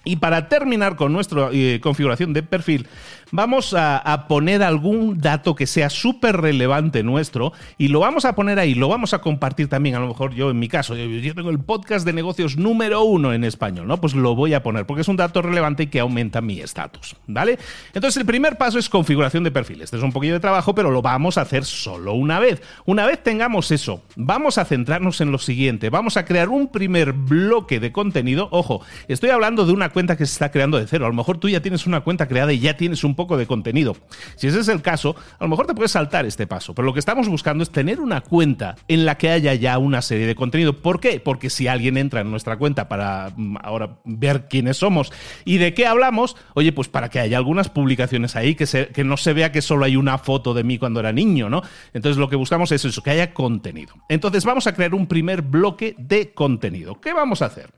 Y 0.04 0.16
para 0.16 0.48
terminar 0.48 0.96
con 0.96 1.12
nuestra 1.12 1.50
eh, 1.52 1.78
configuración 1.82 2.32
de 2.32 2.42
perfil, 2.42 2.86
vamos 3.32 3.74
a, 3.76 4.26
poner 4.28 4.62
algún 4.62 5.18
dato 5.18 5.54
que 5.54 5.66
sea 5.66 5.90
súper 5.90 6.36
relevante 6.40 7.02
nuestro 7.02 7.52
y 7.78 7.88
lo 7.88 8.00
vamos 8.00 8.24
a 8.24 8.34
poner 8.34 8.58
ahí, 8.58 8.74
lo 8.74 8.88
vamos 8.88 9.14
a 9.14 9.20
compartir 9.20 9.68
también, 9.68 9.94
a 9.94 10.00
lo 10.00 10.08
mejor 10.08 10.34
yo 10.34 10.50
en 10.50 10.58
mi 10.58 10.68
caso, 10.68 10.94
yo, 10.94 11.34
tengo 11.34 11.50
el 11.50 11.58
podcast 11.58 12.04
de 12.06 12.12
negocios 12.12 12.56
número 12.56 13.02
uno 13.02 13.32
en 13.32 13.44
español, 13.44 13.86
¿no? 13.86 14.00
Pues 14.00 14.14
lo 14.14 14.34
voy 14.34 14.54
a 14.54 14.62
poner 14.62 14.86
porque 14.86 15.02
es 15.02 15.08
un 15.08 15.16
dato 15.16 15.42
relevante 15.42 15.84
y 15.84 15.86
que 15.88 16.00
aumenta 16.00 16.40
mi 16.40 16.60
estatus, 16.60 17.16
¿vale? 17.26 17.58
Entonces 17.92 18.16
el 18.18 18.26
primer 18.26 18.56
paso 18.56 18.78
es 18.78 18.88
configuración 18.88 19.44
de 19.44 19.50
perfil. 19.50 19.82
Este 19.82 19.96
es 19.96 20.02
un 20.02 20.12
poquillo 20.12 20.34
de 20.34 20.40
trabajo, 20.40 20.74
pero 20.74 20.90
lo 20.90 21.02
vamos 21.02 21.38
a 21.38 21.42
hacer 21.42 21.64
solo 21.64 22.14
una 22.14 22.40
vez. 22.40 22.62
Una 22.84 23.06
vez 23.06 23.22
tengamos 23.22 23.70
eso, 23.70 24.02
vamos 24.16 24.58
a 24.58 24.64
centrarnos 24.64 25.20
en 25.20 25.32
lo 25.32 25.38
siguiente, 25.38 25.90
vamos 25.90 26.16
a 26.16 26.24
crear 26.24 26.48
un 26.48 26.68
primer 26.68 27.12
bloque 27.12 27.80
de 27.80 27.92
contenido, 27.92 28.48
ojo, 28.50 28.82
estoy 29.08 29.30
hablando 29.30 29.66
de 29.66 29.72
una 29.72 29.89
cuenta 29.90 30.16
que 30.16 30.26
se 30.26 30.32
está 30.32 30.50
creando 30.50 30.78
de 30.78 30.86
cero, 30.86 31.06
a 31.06 31.08
lo 31.08 31.14
mejor 31.14 31.38
tú 31.38 31.48
ya 31.48 31.60
tienes 31.60 31.86
una 31.86 32.00
cuenta 32.00 32.26
creada 32.26 32.52
y 32.52 32.60
ya 32.60 32.76
tienes 32.76 33.04
un 33.04 33.14
poco 33.14 33.36
de 33.36 33.46
contenido. 33.46 33.96
Si 34.36 34.46
ese 34.46 34.60
es 34.60 34.68
el 34.68 34.82
caso, 34.82 35.16
a 35.38 35.44
lo 35.44 35.48
mejor 35.48 35.66
te 35.66 35.74
puedes 35.74 35.92
saltar 35.92 36.26
este 36.26 36.46
paso, 36.46 36.74
pero 36.74 36.86
lo 36.86 36.92
que 36.92 37.00
estamos 37.00 37.28
buscando 37.28 37.62
es 37.62 37.70
tener 37.70 38.00
una 38.00 38.20
cuenta 38.20 38.76
en 38.88 39.04
la 39.04 39.16
que 39.16 39.30
haya 39.30 39.54
ya 39.54 39.78
una 39.78 40.02
serie 40.02 40.26
de 40.26 40.34
contenido. 40.34 40.74
¿Por 40.74 41.00
qué? 41.00 41.20
Porque 41.20 41.50
si 41.50 41.68
alguien 41.68 41.96
entra 41.96 42.20
en 42.20 42.30
nuestra 42.30 42.56
cuenta 42.56 42.88
para 42.88 43.32
mm, 43.36 43.56
ahora 43.62 43.98
ver 44.04 44.48
quiénes 44.48 44.78
somos 44.78 45.12
y 45.44 45.58
de 45.58 45.74
qué 45.74 45.86
hablamos, 45.86 46.36
oye, 46.54 46.72
pues 46.72 46.88
para 46.88 47.08
que 47.08 47.20
haya 47.20 47.36
algunas 47.36 47.68
publicaciones 47.68 48.36
ahí, 48.36 48.54
que, 48.54 48.66
se, 48.66 48.88
que 48.88 49.04
no 49.04 49.16
se 49.16 49.32
vea 49.32 49.52
que 49.52 49.62
solo 49.62 49.84
hay 49.84 49.96
una 49.96 50.18
foto 50.18 50.54
de 50.54 50.64
mí 50.64 50.78
cuando 50.78 51.00
era 51.00 51.12
niño, 51.12 51.48
¿no? 51.48 51.62
Entonces 51.92 52.18
lo 52.18 52.28
que 52.28 52.36
buscamos 52.36 52.72
es 52.72 52.84
eso, 52.84 53.02
que 53.02 53.10
haya 53.10 53.32
contenido. 53.32 53.94
Entonces 54.08 54.44
vamos 54.44 54.66
a 54.66 54.74
crear 54.74 54.94
un 54.94 55.06
primer 55.06 55.42
bloque 55.42 55.94
de 55.98 56.32
contenido. 56.32 57.00
¿Qué 57.00 57.12
vamos 57.12 57.42
a 57.42 57.46
hacer? 57.46 57.70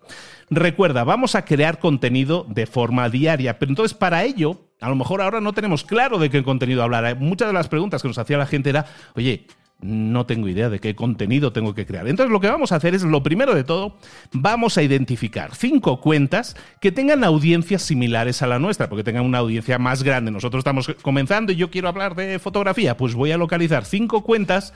Recuerda, 0.50 1.04
vamos 1.04 1.34
a 1.34 1.44
crear 1.46 1.78
contenido 1.78 2.01
de 2.10 2.66
forma 2.66 3.08
diaria, 3.08 3.58
pero 3.58 3.70
entonces 3.70 3.96
para 3.96 4.25
ello 4.25 4.60
a 4.81 4.88
lo 4.88 4.96
mejor 4.96 5.22
ahora 5.22 5.40
no 5.40 5.52
tenemos 5.52 5.84
claro 5.84 6.19
de 6.19 6.28
qué 6.28 6.43
contenido 6.43 6.82
hablar. 6.82 7.16
Muchas 7.16 7.49
de 7.49 7.54
las 7.54 7.69
preguntas 7.69 8.02
que 8.02 8.08
nos 8.08 8.19
hacía 8.19 8.37
la 8.37 8.46
gente 8.46 8.70
era, 8.70 8.87
oye, 9.14 9.46
no 9.81 10.26
tengo 10.26 10.49
idea 10.49 10.69
de 10.69 10.78
qué 10.78 10.94
contenido 10.94 11.52
tengo 11.52 11.75
que 11.75 11.87
crear. 11.87 12.08
Entonces 12.08 12.32
lo 12.32 12.40
que 12.40 12.49
vamos 12.49 12.72
a 12.72 12.76
hacer 12.76 12.94
es, 12.94 13.02
lo 13.02 13.22
primero 13.22 13.54
de 13.54 13.64
todo, 13.64 13.96
vamos 14.32 14.78
a 14.78 14.82
identificar 14.82 15.55
cinco 15.55 16.00
cuentas 16.00 16.56
que 16.81 16.91
tengan 16.91 17.22
audiencias 17.24 17.82
similares 17.82 18.43
a 18.43 18.46
la 18.46 18.58
nuestra, 18.58 18.88
porque 18.88 19.05
tengan 19.05 19.24
una 19.24 19.38
audiencia 19.38 19.79
más 19.79 20.03
grande. 20.03 20.31
Nosotros 20.31 20.60
estamos 20.60 20.88
comenzando 21.03 21.53
y 21.53 21.56
yo 21.56 21.70
quiero 21.70 21.88
hablar 21.88 22.15
de 22.15 22.38
fotografía, 22.38 22.96
pues 22.96 23.15
voy 23.15 23.32
a 23.32 23.36
localizar 23.36 23.84
cinco 23.84 24.22
cuentas 24.22 24.72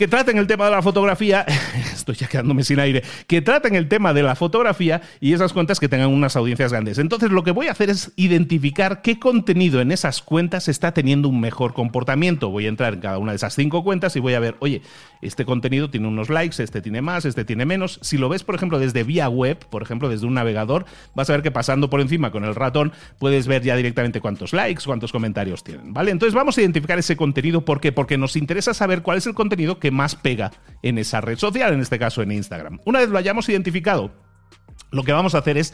que 0.00 0.08
traten 0.08 0.38
el 0.38 0.46
tema 0.46 0.64
de 0.64 0.70
la 0.70 0.80
fotografía, 0.80 1.44
estoy 1.92 2.14
ya 2.14 2.26
quedándome 2.26 2.64
sin 2.64 2.80
aire, 2.80 3.02
que 3.26 3.42
traten 3.42 3.74
el 3.74 3.86
tema 3.86 4.14
de 4.14 4.22
la 4.22 4.34
fotografía 4.34 5.02
y 5.20 5.34
esas 5.34 5.52
cuentas 5.52 5.78
que 5.78 5.90
tengan 5.90 6.08
unas 6.08 6.36
audiencias 6.36 6.72
grandes. 6.72 6.96
Entonces 6.96 7.30
lo 7.30 7.44
que 7.44 7.50
voy 7.50 7.66
a 7.66 7.72
hacer 7.72 7.90
es 7.90 8.10
identificar 8.16 9.02
qué 9.02 9.18
contenido 9.18 9.78
en 9.82 9.92
esas 9.92 10.22
cuentas 10.22 10.68
está 10.68 10.94
teniendo 10.94 11.28
un 11.28 11.38
mejor 11.38 11.74
comportamiento. 11.74 12.48
Voy 12.48 12.64
a 12.64 12.70
entrar 12.70 12.94
en 12.94 13.00
cada 13.00 13.18
una 13.18 13.32
de 13.32 13.36
esas 13.36 13.54
cinco 13.54 13.84
cuentas 13.84 14.16
y 14.16 14.20
voy 14.20 14.32
a 14.32 14.40
ver, 14.40 14.56
oye, 14.60 14.80
este 15.20 15.44
contenido 15.44 15.90
tiene 15.90 16.08
unos 16.08 16.30
likes, 16.30 16.62
este 16.62 16.80
tiene 16.80 17.02
más, 17.02 17.26
este 17.26 17.44
tiene 17.44 17.66
menos. 17.66 17.98
Si 18.00 18.16
lo 18.16 18.30
ves, 18.30 18.42
por 18.42 18.54
ejemplo, 18.54 18.78
desde 18.78 19.04
vía 19.04 19.28
web, 19.28 19.58
por 19.68 19.82
ejemplo, 19.82 20.08
desde 20.08 20.26
un 20.26 20.32
navegador, 20.32 20.86
vas 21.14 21.28
a 21.28 21.34
ver 21.34 21.42
que 21.42 21.50
pasando 21.50 21.90
por 21.90 22.00
encima 22.00 22.30
con 22.30 22.46
el 22.46 22.54
ratón 22.54 22.92
puedes 23.18 23.46
ver 23.46 23.62
ya 23.62 23.76
directamente 23.76 24.22
cuántos 24.22 24.54
likes, 24.54 24.84
cuántos 24.86 25.12
comentarios 25.12 25.62
tienen, 25.62 25.92
¿vale? 25.92 26.10
Entonces 26.10 26.32
vamos 26.32 26.56
a 26.56 26.62
identificar 26.62 26.98
ese 26.98 27.18
contenido, 27.18 27.66
¿por 27.66 27.82
qué? 27.82 27.92
Porque 27.92 28.16
nos 28.16 28.34
interesa 28.36 28.72
saber 28.72 29.02
cuál 29.02 29.18
es 29.18 29.26
el 29.26 29.34
contenido 29.34 29.78
que 29.78 29.89
más 29.90 30.16
pega 30.16 30.50
en 30.82 30.98
esa 30.98 31.20
red 31.20 31.38
social, 31.38 31.72
en 31.72 31.80
este 31.80 31.98
caso 31.98 32.22
en 32.22 32.32
Instagram. 32.32 32.80
Una 32.84 33.00
vez 33.00 33.08
lo 33.08 33.18
hayamos 33.18 33.48
identificado, 33.48 34.12
lo 34.92 35.04
que 35.04 35.12
vamos 35.12 35.34
a 35.34 35.38
hacer 35.38 35.56
es 35.56 35.72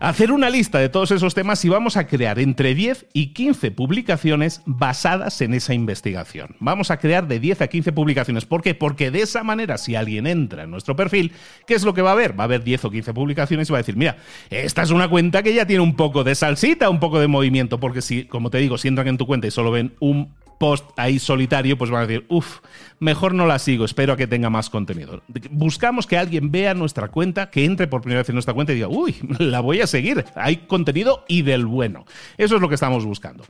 hacer 0.00 0.32
una 0.32 0.48
lista 0.48 0.78
de 0.78 0.88
todos 0.88 1.10
esos 1.10 1.34
temas 1.34 1.62
y 1.64 1.68
vamos 1.68 1.96
a 1.96 2.06
crear 2.06 2.38
entre 2.38 2.74
10 2.74 3.06
y 3.12 3.34
15 3.34 3.70
publicaciones 3.72 4.62
basadas 4.64 5.40
en 5.42 5.52
esa 5.52 5.74
investigación. 5.74 6.56
Vamos 6.60 6.90
a 6.90 6.98
crear 6.98 7.28
de 7.28 7.40
10 7.40 7.60
a 7.60 7.66
15 7.68 7.92
publicaciones. 7.92 8.46
¿Por 8.46 8.62
qué? 8.62 8.74
Porque 8.74 9.10
de 9.10 9.20
esa 9.20 9.44
manera, 9.44 9.76
si 9.76 9.96
alguien 9.96 10.26
entra 10.26 10.62
en 10.62 10.70
nuestro 10.70 10.96
perfil, 10.96 11.32
¿qué 11.66 11.74
es 11.74 11.84
lo 11.84 11.92
que 11.92 12.02
va 12.02 12.12
a 12.12 12.16
ver? 12.16 12.38
Va 12.38 12.44
a 12.44 12.46
haber 12.46 12.64
10 12.64 12.86
o 12.86 12.90
15 12.90 13.12
publicaciones 13.12 13.68
y 13.68 13.72
va 13.72 13.78
a 13.78 13.82
decir, 13.82 13.96
mira, 13.96 14.16
esta 14.48 14.82
es 14.82 14.90
una 14.90 15.08
cuenta 15.08 15.42
que 15.42 15.52
ya 15.52 15.66
tiene 15.66 15.82
un 15.82 15.94
poco 15.94 16.24
de 16.24 16.34
salsita, 16.34 16.88
un 16.88 17.00
poco 17.00 17.20
de 17.20 17.28
movimiento, 17.28 17.78
porque 17.78 18.00
si, 18.00 18.24
como 18.24 18.48
te 18.48 18.58
digo, 18.58 18.78
si 18.78 18.88
entran 18.88 19.08
en 19.08 19.18
tu 19.18 19.26
cuenta 19.26 19.46
y 19.46 19.50
solo 19.50 19.70
ven 19.70 19.94
un 20.00 20.32
post 20.58 20.84
ahí 20.96 21.18
solitario, 21.18 21.76
pues 21.78 21.90
van 21.90 22.02
a 22.02 22.06
decir, 22.06 22.26
uff, 22.28 22.60
mejor 22.98 23.34
no 23.34 23.46
la 23.46 23.58
sigo, 23.58 23.84
espero 23.84 24.12
a 24.12 24.16
que 24.16 24.26
tenga 24.26 24.50
más 24.50 24.70
contenido. 24.70 25.22
Buscamos 25.50 26.06
que 26.06 26.16
alguien 26.16 26.50
vea 26.50 26.74
nuestra 26.74 27.08
cuenta, 27.08 27.50
que 27.50 27.64
entre 27.64 27.86
por 27.86 28.00
primera 28.00 28.20
vez 28.20 28.28
en 28.28 28.34
nuestra 28.34 28.54
cuenta 28.54 28.72
y 28.72 28.76
diga, 28.76 28.88
uy, 28.88 29.16
la 29.38 29.60
voy 29.60 29.80
a 29.80 29.86
seguir, 29.86 30.24
hay 30.34 30.58
contenido 30.66 31.24
y 31.28 31.42
del 31.42 31.66
bueno. 31.66 32.06
Eso 32.38 32.56
es 32.56 32.62
lo 32.62 32.68
que 32.68 32.74
estamos 32.76 33.04
buscando. 33.04 33.44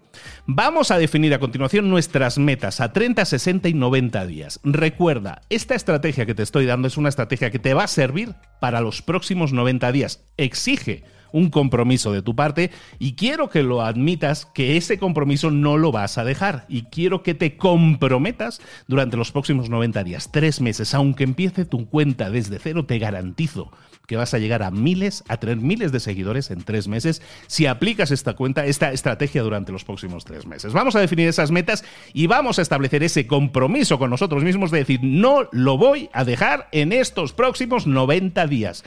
Vamos 0.47 0.91
a 0.91 0.99
definir 0.99 1.35
a 1.35 1.39
continuación 1.39 1.89
nuestras 1.89 2.39
metas 2.39 2.81
a 2.81 2.93
30, 2.93 3.25
60 3.25 3.69
y 3.69 3.75
90 3.75 4.27
días. 4.27 4.61
Recuerda, 4.65 5.43
esta 5.51 5.75
estrategia 5.75 6.27
que 6.27 6.35
te 6.35 6.43
estoy 6.43 6.67
dando 6.67 6.89
es 6.89 6.97
una 6.97 7.09
estrategia 7.09 7.51
que 7.51 7.59
te 7.59 7.75
va 7.75 7.85
a 7.85 7.89
servir 7.89 8.35
para 8.61 8.81
los 8.81 9.03
próximos 9.03 9.53
90 9.53 9.93
días. 9.93 10.25
Exige 10.37 11.05
un 11.35 11.51
compromiso 11.51 12.13
de 12.13 12.23
tu 12.23 12.37
parte 12.37 12.71
y 13.01 13.15
quiero 13.15 13.51
que 13.51 13.65
lo 13.65 13.83
admitas 13.83 14.47
que 14.47 14.77
ese 14.77 14.99
compromiso 14.99 15.51
no 15.51 15.77
lo 15.77 15.91
vas 15.91 16.17
a 16.17 16.25
dejar 16.25 16.65
y 16.69 16.83
quiero 16.85 17.25
que 17.25 17.35
te 17.35 17.57
comprometas 17.57 18.61
durante 18.87 19.17
los 19.17 19.33
próximos 19.33 19.69
90 19.69 20.05
días, 20.05 20.31
tres 20.31 20.61
meses, 20.61 20.95
aunque 20.95 21.25
empiece 21.25 21.65
tu 21.65 21.89
cuenta 21.89 22.31
desde 22.31 22.61
cero, 22.61 22.87
te 22.87 23.01
garantizo 23.01 23.73
que 24.07 24.17
vas 24.17 24.33
a 24.33 24.39
llegar 24.39 24.63
a 24.63 24.71
miles, 24.71 25.25
a 25.29 25.39
tener 25.39 25.57
miles 25.57 25.91
de 25.91 25.99
seguidores 25.99 26.53
en 26.53 26.63
tres 26.63 26.87
meses 26.87 27.21
si 27.49 27.67
aplicas 27.67 28.13
esta 28.13 28.35
cuenta, 28.35 28.65
esta 28.67 28.93
estrategia 28.93 29.43
durante 29.43 29.73
los 29.73 29.85
próximos 29.85 30.25
tres 30.25 30.47
meses. 30.47 30.73
Vamos 30.73 30.95
a 30.95 31.01
definir 31.01 31.27
esas 31.27 31.51
metas 31.51 31.85
y 32.13 32.29
vamos 32.29 32.61
a 32.61 32.63
establecer 32.63 33.03
ese 33.03 33.27
compromiso 33.27 33.99
con 33.99 34.11
nosotros 34.11 34.45
mismos 34.45 34.71
de 34.71 34.79
decir, 34.79 35.01
no 35.03 35.49
lo 35.51 35.79
voy 35.79 36.11
a 36.13 36.25
dejar 36.25 36.69
en 36.71 36.93
estos 36.93 37.33
próximos 37.33 37.89
90 37.89 38.47
días. 38.47 38.85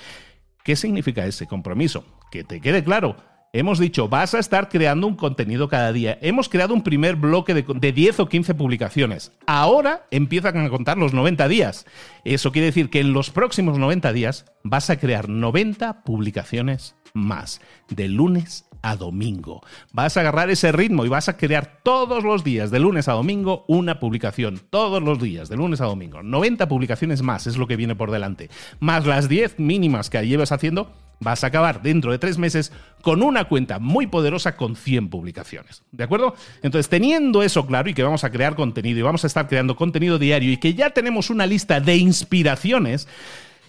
¿Qué 0.67 0.75
significa 0.75 1.25
ese 1.25 1.47
compromiso? 1.47 2.03
Que 2.29 2.43
te 2.43 2.59
quede 2.59 2.83
claro. 2.83 3.15
Hemos 3.53 3.79
dicho, 3.79 4.09
vas 4.09 4.33
a 4.33 4.39
estar 4.39 4.67
creando 4.67 5.07
un 5.07 5.15
contenido 5.15 5.69
cada 5.69 5.93
día. 5.93 6.19
Hemos 6.21 6.49
creado 6.49 6.73
un 6.73 6.83
primer 6.83 7.15
bloque 7.15 7.53
de, 7.53 7.91
10 7.93 8.19
o 8.19 8.27
15 8.27 8.53
publicaciones. 8.53 9.31
Ahora 9.45 10.05
empiezan 10.11 10.57
a 10.57 10.69
contar 10.69 10.97
los 10.97 11.13
90 11.13 11.47
días. 11.47 11.85
Eso 12.25 12.51
quiere 12.51 12.65
decir 12.65 12.89
que 12.89 12.99
en 12.99 13.13
los 13.13 13.29
próximos 13.29 13.79
90 13.79 14.11
días 14.11 14.43
vas 14.65 14.89
a 14.89 14.99
crear 14.99 15.29
90 15.29 16.03
publicaciones 16.03 16.97
más, 17.13 17.61
de 17.87 18.09
lunes 18.09 18.66
a 18.81 18.95
domingo. 18.95 19.61
Vas 19.91 20.17
a 20.17 20.21
agarrar 20.21 20.49
ese 20.49 20.71
ritmo 20.71 21.05
y 21.05 21.09
vas 21.09 21.29
a 21.29 21.37
crear 21.37 21.79
todos 21.83 22.23
los 22.23 22.43
días, 22.43 22.71
de 22.71 22.79
lunes 22.79 23.07
a 23.07 23.13
domingo, 23.13 23.65
una 23.67 23.99
publicación. 23.99 24.59
Todos 24.69 25.01
los 25.01 25.21
días, 25.21 25.49
de 25.49 25.57
lunes 25.57 25.81
a 25.81 25.85
domingo. 25.85 26.23
90 26.23 26.67
publicaciones 26.67 27.21
más 27.21 27.47
es 27.47 27.57
lo 27.57 27.67
que 27.67 27.75
viene 27.75 27.95
por 27.95 28.11
delante. 28.11 28.49
Más 28.79 29.05
las 29.05 29.29
10 29.29 29.59
mínimas 29.59 30.09
que 30.09 30.25
llevas 30.25 30.51
haciendo 30.51 30.91
vas 31.19 31.43
a 31.43 31.47
acabar 31.47 31.81
dentro 31.81 32.11
de 32.11 32.19
tres 32.19 32.37
meses 32.37 32.71
con 33.01 33.23
una 33.23 33.45
cuenta 33.45 33.79
muy 33.79 34.07
poderosa 34.07 34.55
con 34.55 34.75
100 34.75 35.09
publicaciones. 35.09 35.83
¿De 35.91 36.03
acuerdo? 36.03 36.35
Entonces, 36.61 36.89
teniendo 36.89 37.43
eso 37.43 37.65
claro 37.65 37.89
y 37.89 37.93
que 37.93 38.03
vamos 38.03 38.23
a 38.23 38.31
crear 38.31 38.55
contenido 38.55 38.99
y 38.99 39.03
vamos 39.03 39.23
a 39.23 39.27
estar 39.27 39.47
creando 39.47 39.75
contenido 39.75 40.19
diario 40.19 40.51
y 40.51 40.57
que 40.57 40.73
ya 40.73 40.91
tenemos 40.91 41.29
una 41.29 41.45
lista 41.45 41.79
de 41.79 41.97
inspiraciones, 41.97 43.07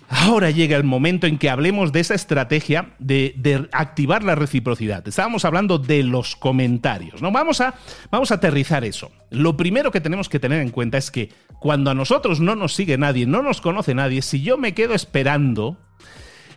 Ahora 0.09 0.51
llega 0.51 0.77
el 0.77 0.85
momento 0.85 1.27
en 1.27 1.37
que 1.37 1.51
hablemos 1.51 1.93
de 1.93 2.01
esa 2.01 2.15
estrategia 2.15 2.95
de, 2.99 3.69
activar 3.73 4.25
la 4.25 4.35
reciprocidad. 4.35 5.07
Estábamos 5.07 5.45
hablando 5.45 5.79
de 5.79 6.03
los 6.03 6.35
comentarios, 6.35 7.21
¿no? 7.21 7.31
Vamos 7.31 7.61
a, 7.61 7.75
vamos 8.11 8.31
a 8.31 8.37
aterrizar 8.37 8.85
eso. 8.85 9.13
Lo 9.31 9.59
primero 9.59 9.91
que 9.91 10.01
tenemos 10.01 10.31
que 10.31 10.41
tener 10.41 10.63
en 10.63 10.71
cuenta 10.71 10.97
es 10.97 11.11
que 11.11 11.31
cuando 11.61 11.91
a 11.91 11.95
nosotros 11.95 12.41
no 12.41 12.57
nos 12.57 12.75
sigue 12.75 12.97
nadie, 12.97 13.27
no 13.27 13.43
nos 13.43 13.61
conoce 13.61 13.95
nadie, 13.95 14.23
si 14.23 14.41
yo 14.41 14.57
me 14.57 14.73
quedo 14.73 14.95
esperando 14.95 15.77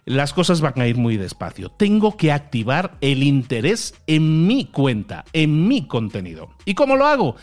las 0.05 0.33
cosas 0.33 0.61
van 0.61 0.79
a 0.79 0.87
ir 0.87 0.97
muy 0.97 1.17
despacio. 1.17 1.69
Tengo 1.69 2.17
que 2.17 2.31
activar 2.31 2.97
el 3.01 3.21
interés 3.21 3.93
en 4.07 4.47
mi 4.47 4.65
cuenta, 4.65 5.25
en 5.33 5.67
mi 5.67 5.87
contenido. 5.87 6.49
¿Y 6.65 6.73
cómo 6.73 6.95
lo 6.95 7.05
hago? 7.05 7.35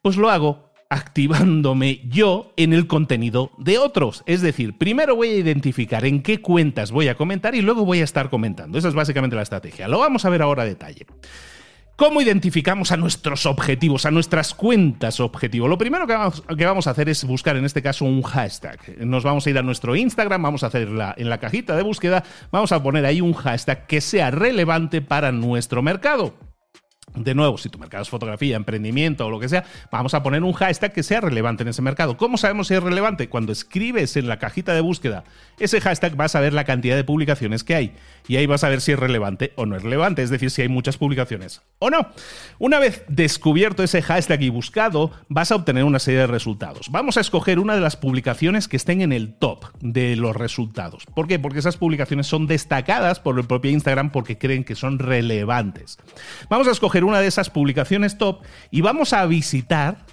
Pues 0.00 0.16
lo 0.16 0.30
hago 0.30 0.65
activándome 0.88 2.00
yo 2.08 2.52
en 2.56 2.72
el 2.72 2.86
contenido 2.86 3.50
de 3.58 3.78
otros. 3.78 4.22
Es 4.26 4.40
decir, 4.40 4.78
primero 4.78 5.16
voy 5.16 5.28
a 5.28 5.36
identificar 5.36 6.04
en 6.04 6.22
qué 6.22 6.40
cuentas 6.40 6.92
voy 6.92 7.08
a 7.08 7.16
comentar 7.16 7.54
y 7.54 7.62
luego 7.62 7.84
voy 7.84 8.00
a 8.00 8.04
estar 8.04 8.30
comentando. 8.30 8.78
Esa 8.78 8.88
es 8.88 8.94
básicamente 8.94 9.36
la 9.36 9.42
estrategia. 9.42 9.88
Lo 9.88 9.98
vamos 9.98 10.24
a 10.24 10.30
ver 10.30 10.42
ahora 10.42 10.62
a 10.62 10.66
detalle. 10.66 11.06
¿Cómo 11.96 12.20
identificamos 12.20 12.92
a 12.92 12.98
nuestros 12.98 13.46
objetivos, 13.46 14.04
a 14.04 14.10
nuestras 14.10 14.52
cuentas 14.52 15.18
objetivo? 15.18 15.66
Lo 15.66 15.78
primero 15.78 16.06
que 16.06 16.12
vamos, 16.66 16.86
a 16.86 16.90
hacer 16.90 17.08
es 17.08 17.24
buscar 17.24 17.56
en 17.56 17.64
este 17.64 17.80
caso 17.80 18.04
un 18.04 18.20
hashtag. 18.20 18.98
Nos 18.98 19.24
vamos 19.24 19.46
a 19.46 19.50
ir 19.50 19.56
a 19.56 19.62
nuestro 19.62 19.96
Instagram, 19.96 20.42
vamos 20.42 20.62
a 20.62 20.66
hacer 20.66 20.88
en 21.16 21.30
la 21.30 21.38
cajita 21.38 21.74
de 21.74 21.82
búsqueda, 21.82 22.22
vamos 22.52 22.72
a 22.72 22.82
poner 22.82 23.06
ahí 23.06 23.22
un 23.22 23.32
hashtag 23.32 23.86
que 23.86 24.02
sea 24.02 24.30
relevante 24.30 25.00
para 25.00 25.32
nuestro 25.32 25.80
mercado. 25.80 26.34
De 27.16 27.34
nuevo, 27.34 27.58
si 27.58 27.68
tu 27.68 27.78
mercado 27.78 28.02
es 28.02 28.08
fotografía, 28.08 28.56
emprendimiento 28.56 29.26
o 29.26 29.30
lo 29.30 29.40
que 29.40 29.48
sea, 29.48 29.64
vamos 29.90 30.14
a 30.14 30.22
poner 30.22 30.42
un 30.42 30.52
hashtag 30.52 30.92
que 30.92 31.02
sea 31.02 31.20
relevante 31.20 31.62
en 31.62 31.68
ese 31.68 31.82
mercado. 31.82 32.16
¿Cómo 32.16 32.36
sabemos 32.36 32.68
si 32.68 32.74
es 32.74 32.82
relevante? 32.82 33.28
Cuando 33.28 33.52
escribes 33.52 34.16
en 34.16 34.28
la 34.28 34.38
cajita 34.38 34.72
de 34.74 34.80
búsqueda 34.80 35.24
ese 35.58 35.80
hashtag 35.80 36.16
vas 36.16 36.34
a 36.34 36.40
ver 36.40 36.52
la 36.52 36.64
cantidad 36.64 36.96
de 36.96 37.04
publicaciones 37.04 37.64
que 37.64 37.74
hay 37.74 37.94
y 38.28 38.36
ahí 38.36 38.46
vas 38.46 38.64
a 38.64 38.68
ver 38.68 38.80
si 38.80 38.92
es 38.92 38.98
relevante 38.98 39.52
o 39.56 39.66
no 39.66 39.76
es 39.76 39.82
relevante, 39.82 40.22
es 40.22 40.30
decir, 40.30 40.50
si 40.50 40.62
hay 40.62 40.68
muchas 40.68 40.96
publicaciones 40.96 41.62
o 41.78 41.90
no. 41.90 42.10
Una 42.58 42.78
vez 42.78 43.04
descubierto 43.08 43.82
ese 43.82 44.02
hashtag 44.02 44.42
y 44.42 44.48
buscado, 44.48 45.10
vas 45.28 45.52
a 45.52 45.56
obtener 45.56 45.84
una 45.84 45.98
serie 45.98 46.20
de 46.20 46.26
resultados. 46.26 46.90
Vamos 46.90 47.16
a 47.16 47.20
escoger 47.20 47.58
una 47.58 47.74
de 47.74 47.80
las 47.80 47.96
publicaciones 47.96 48.68
que 48.68 48.76
estén 48.76 49.00
en 49.00 49.12
el 49.12 49.34
top 49.34 49.64
de 49.80 50.16
los 50.16 50.34
resultados. 50.34 51.04
¿Por 51.14 51.26
qué? 51.26 51.38
Porque 51.38 51.58
esas 51.58 51.76
publicaciones 51.76 52.26
son 52.26 52.46
destacadas 52.46 53.20
por 53.20 53.38
el 53.38 53.46
propio 53.46 53.70
Instagram 53.70 54.10
porque 54.10 54.38
creen 54.38 54.64
que 54.64 54.74
son 54.74 54.98
relevantes. 54.98 55.98
Vamos 56.48 56.68
a 56.68 56.72
escoger 56.72 57.04
una 57.04 57.20
de 57.20 57.26
esas 57.26 57.50
publicaciones 57.50 58.18
top 58.18 58.42
y 58.70 58.80
vamos 58.80 59.12
a 59.12 59.24
visitar 59.26 60.04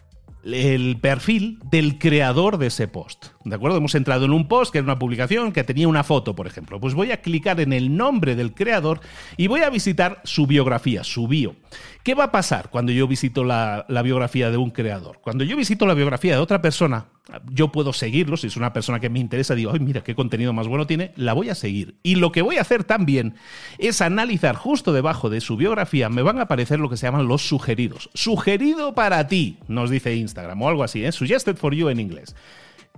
el 0.44 0.98
perfil 1.00 1.60
del 1.70 1.98
creador 1.98 2.58
de 2.58 2.68
ese 2.68 2.88
post. 2.88 3.28
¿De 3.46 3.56
acuerdo? 3.56 3.78
Hemos 3.78 3.96
entrado 3.96 4.26
en 4.26 4.32
un 4.32 4.48
post 4.48 4.72
que 4.72 4.80
era 4.80 4.86
una 4.86 5.00
publicación 5.00 5.52
que 5.52 5.64
tenía 5.64 5.88
una 5.88 6.04
foto, 6.04 6.36
por 6.36 6.48
ejemplo. 6.48 6.80
Pues 6.80 6.94
voy 6.94 7.12
a 7.12 7.22
clicar 7.22 7.60
en 7.60 7.74
el 7.74 7.96
nombre 7.96 8.36
del 8.36 8.54
creador 8.54 9.00
y 9.38 9.48
voy 9.48 9.62
a 9.62 9.70
visitar 9.70 10.22
su 10.24 10.46
biografía, 10.46 11.04
su 11.04 11.28
bio. 11.28 11.56
¿Qué 12.04 12.16
va 12.16 12.26
a 12.26 12.32
pasar 12.32 12.70
cuando 12.70 12.92
yo 12.92 13.08
visito 13.08 13.44
la, 13.44 13.86
biografía 14.04 14.52
de 14.52 14.58
un 14.58 14.72
creador? 14.72 15.20
Cuando 15.22 15.44
yo 15.44 15.56
visito 15.56 15.86
la 15.86 15.94
biografía 15.94 16.34
de 16.34 16.40
otra 16.40 16.62
persona, 16.62 17.06
yo 17.50 17.72
puedo 17.72 17.94
seguirlo, 17.94 18.38
si 18.38 18.48
es 18.48 18.58
una 18.58 18.74
persona 18.74 19.00
que 19.00 19.10
me 19.10 19.20
interesa, 19.20 19.56
digo, 19.56 19.72
ay, 19.74 19.80
mira 19.80 20.04
qué 20.04 20.16
contenido 20.16 20.54
más 20.54 20.68
bueno 20.68 20.86
tiene, 20.86 21.14
la 21.16 21.34
voy 21.34 21.50
a 21.50 21.56
seguir. 21.56 21.96
Y 22.04 22.16
lo 22.16 22.32
que 22.32 22.42
voy 22.42 22.58
a 22.58 22.62
hacer 22.62 22.84
también 22.84 23.36
es 23.78 24.02
analizar 24.02 24.56
justo 24.56 24.94
debajo 24.94 25.30
de 25.30 25.42
su 25.42 25.56
biografía, 25.56 26.10
me 26.10 26.22
van 26.22 26.40
a 26.40 26.44
aparecer 26.44 26.80
lo 26.80 26.90
que 26.90 26.98
se 26.98 27.08
llaman 27.08 27.28
los 27.28 27.48
sugeridos. 27.48 28.10
Sugerido 28.14 28.94
para 28.96 29.28
ti, 29.28 29.60
nos 29.68 29.90
dice 29.90 30.16
Instagram 30.16 30.62
o 30.62 30.70
algo 30.70 30.84
así, 30.84 31.06
¿eh? 31.06 31.12
Suggested 31.12 31.56
for 31.56 31.74
you 31.74 31.90
en 31.90 32.00
inglés. 32.00 32.36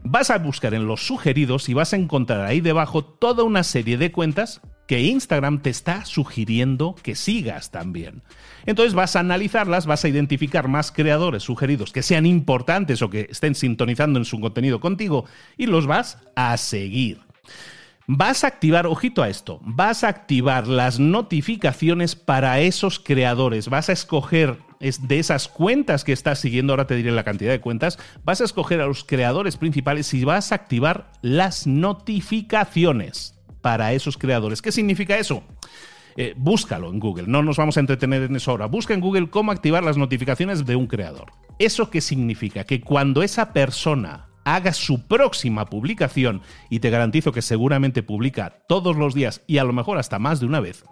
Vas 0.04 0.30
a 0.30 0.38
buscar 0.38 0.74
en 0.74 0.88
los 0.88 1.06
sugeridos 1.06 1.70
y 1.70 1.74
vas 1.74 1.94
a 1.94 1.98
encontrar 1.98 2.46
ahí 2.46 2.62
debajo 2.62 3.04
toda 3.04 3.44
una 3.44 3.64
serie 3.64 3.98
de 3.98 4.12
cuentas 4.12 4.62
que 4.88 5.02
Instagram 5.02 5.62
te 5.62 5.70
está 5.70 6.06
sugiriendo 6.06 6.96
que 7.02 7.16
sigas 7.16 7.72
también. 7.72 8.22
Entonces 8.66 8.94
vas 8.94 9.16
a 9.16 9.20
analizarlas, 9.20 9.86
vas 9.86 10.06
a 10.06 10.10
identificar 10.10 10.68
más 10.68 10.92
creadores 10.92 11.44
sugeridos 11.44 11.92
que 11.92 12.04
sean 12.04 12.26
importantes 12.26 13.02
o 13.02 13.10
que 13.10 13.28
estén 13.30 13.56
sintonizando 13.56 14.20
en 14.20 14.26
su 14.26 14.40
contenido 14.40 14.80
contigo 14.80 15.26
y 15.58 15.66
los 15.66 15.88
vas 15.88 16.20
a 16.36 16.56
seguir. 16.58 17.22
Vas 18.08 18.44
a 18.44 18.48
activar, 18.48 18.86
ojito 18.86 19.24
a 19.24 19.30
esto, 19.30 19.60
vas 19.64 20.04
a 20.04 20.10
activar 20.10 20.68
las 20.68 21.00
notificaciones 21.00 22.16
para 22.16 22.60
esos 22.60 23.00
creadores. 23.00 23.68
Vas 23.68 23.90
a 23.90 23.94
escoger 23.94 24.60
de 24.80 25.20
esas 25.20 25.48
cuentas 25.48 26.04
que 26.04 26.14
estás 26.14 26.38
siguiendo, 26.38 26.74
ahora 26.74 26.86
te 26.86 26.96
diré 26.96 27.12
la 27.12 27.24
cantidad 27.24 27.52
de 27.52 27.62
cuentas, 27.62 27.98
vas 28.24 28.42
a 28.42 28.44
escoger 28.44 28.82
a 28.82 28.86
los 28.86 29.04
creadores 29.04 29.58
principales 29.58 30.14
y 30.14 30.24
vas 30.24 30.52
a 30.52 30.56
activar 30.56 31.12
las 31.24 31.66
notificaciones 31.66 33.35
para 33.66 33.94
esos 33.94 34.16
creadores. 34.16 34.62
¿Qué 34.62 34.72
significa 34.72 35.18
eso? 35.18 35.42
Eh, 36.18 36.36
búscalo 36.38 36.92
en 36.92 37.00
Google, 37.00 37.26
no 37.26 37.42
nos 37.42 37.58
vamos 37.58 37.78
a 37.78 37.80
entretener 37.80 38.22
en 38.22 38.36
eso 38.36 38.52
ahora. 38.52 38.68
Busca 38.68 38.94
en 38.94 39.02
Google 39.02 39.32
cómo 39.32 39.52
activar 39.52 39.84
las 39.84 39.98
notificaciones 39.98 40.68
de 40.68 40.76
un 40.76 40.86
creador. 40.86 41.32
¿Eso 41.58 41.90
qué 41.90 42.00
significa? 42.00 42.64
Que 42.64 42.80
cuando 42.80 43.24
esa 43.24 43.54
persona 43.54 44.28
haga 44.44 44.72
su 44.72 45.08
próxima 45.08 45.66
publicación, 45.66 46.44
y 46.70 46.80
te 46.80 46.92
garantizo 46.92 47.32
que 47.32 47.42
seguramente 47.42 48.04
publica 48.04 48.60
todos 48.68 48.98
los 48.98 49.16
días 49.16 49.42
y 49.48 49.58
a 49.58 49.64
lo 49.64 49.74
mejor 49.74 49.98
hasta 49.98 50.20
más 50.20 50.40
de 50.40 50.46
una 50.46 50.60
vez, 50.60 50.86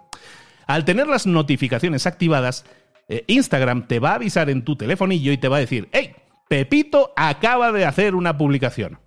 al 0.66 0.84
tener 0.84 1.06
las 1.06 1.28
notificaciones 1.28 2.08
activadas, 2.08 2.64
eh, 3.08 3.22
Instagram 3.28 3.86
te 3.86 4.00
va 4.00 4.10
a 4.10 4.14
avisar 4.16 4.50
en 4.50 4.64
tu 4.64 4.74
telefonillo 4.74 5.30
y 5.30 5.38
te 5.38 5.46
va 5.46 5.58
a 5.58 5.60
decir, 5.60 5.88
hey, 5.92 6.16
Pepito 6.48 7.12
acaba 7.14 7.70
de 7.70 7.84
hacer 7.84 8.16
una 8.16 8.36
publicación 8.36 8.98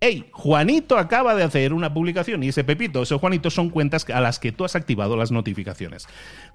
hey, 0.00 0.28
Juanito 0.32 0.98
acaba 0.98 1.34
de 1.34 1.42
hacer 1.42 1.72
una 1.72 1.92
publicación 1.92 2.42
y 2.42 2.48
ese 2.48 2.64
Pepito, 2.64 3.02
esos 3.02 3.20
Juanitos 3.20 3.54
son 3.54 3.70
cuentas 3.70 4.06
a 4.10 4.20
las 4.20 4.38
que 4.38 4.52
tú 4.52 4.64
has 4.64 4.76
activado 4.76 5.16
las 5.16 5.32
notificaciones. 5.32 6.06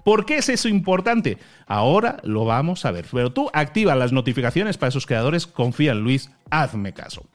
¿Por 0.04 0.24
qué 0.24 0.38
es 0.38 0.48
eso 0.48 0.68
importante? 0.68 1.38
Ahora 1.66 2.18
lo 2.22 2.44
vamos 2.44 2.84
a 2.84 2.90
ver. 2.90 3.06
Pero 3.10 3.32
tú 3.32 3.50
activa 3.52 3.94
las 3.94 4.12
notificaciones 4.12 4.78
para 4.78 4.88
esos 4.88 5.06
creadores, 5.06 5.46
confía 5.46 5.92
en 5.92 6.00
Luis, 6.00 6.30
hazme 6.50 6.92
caso. 6.92 7.26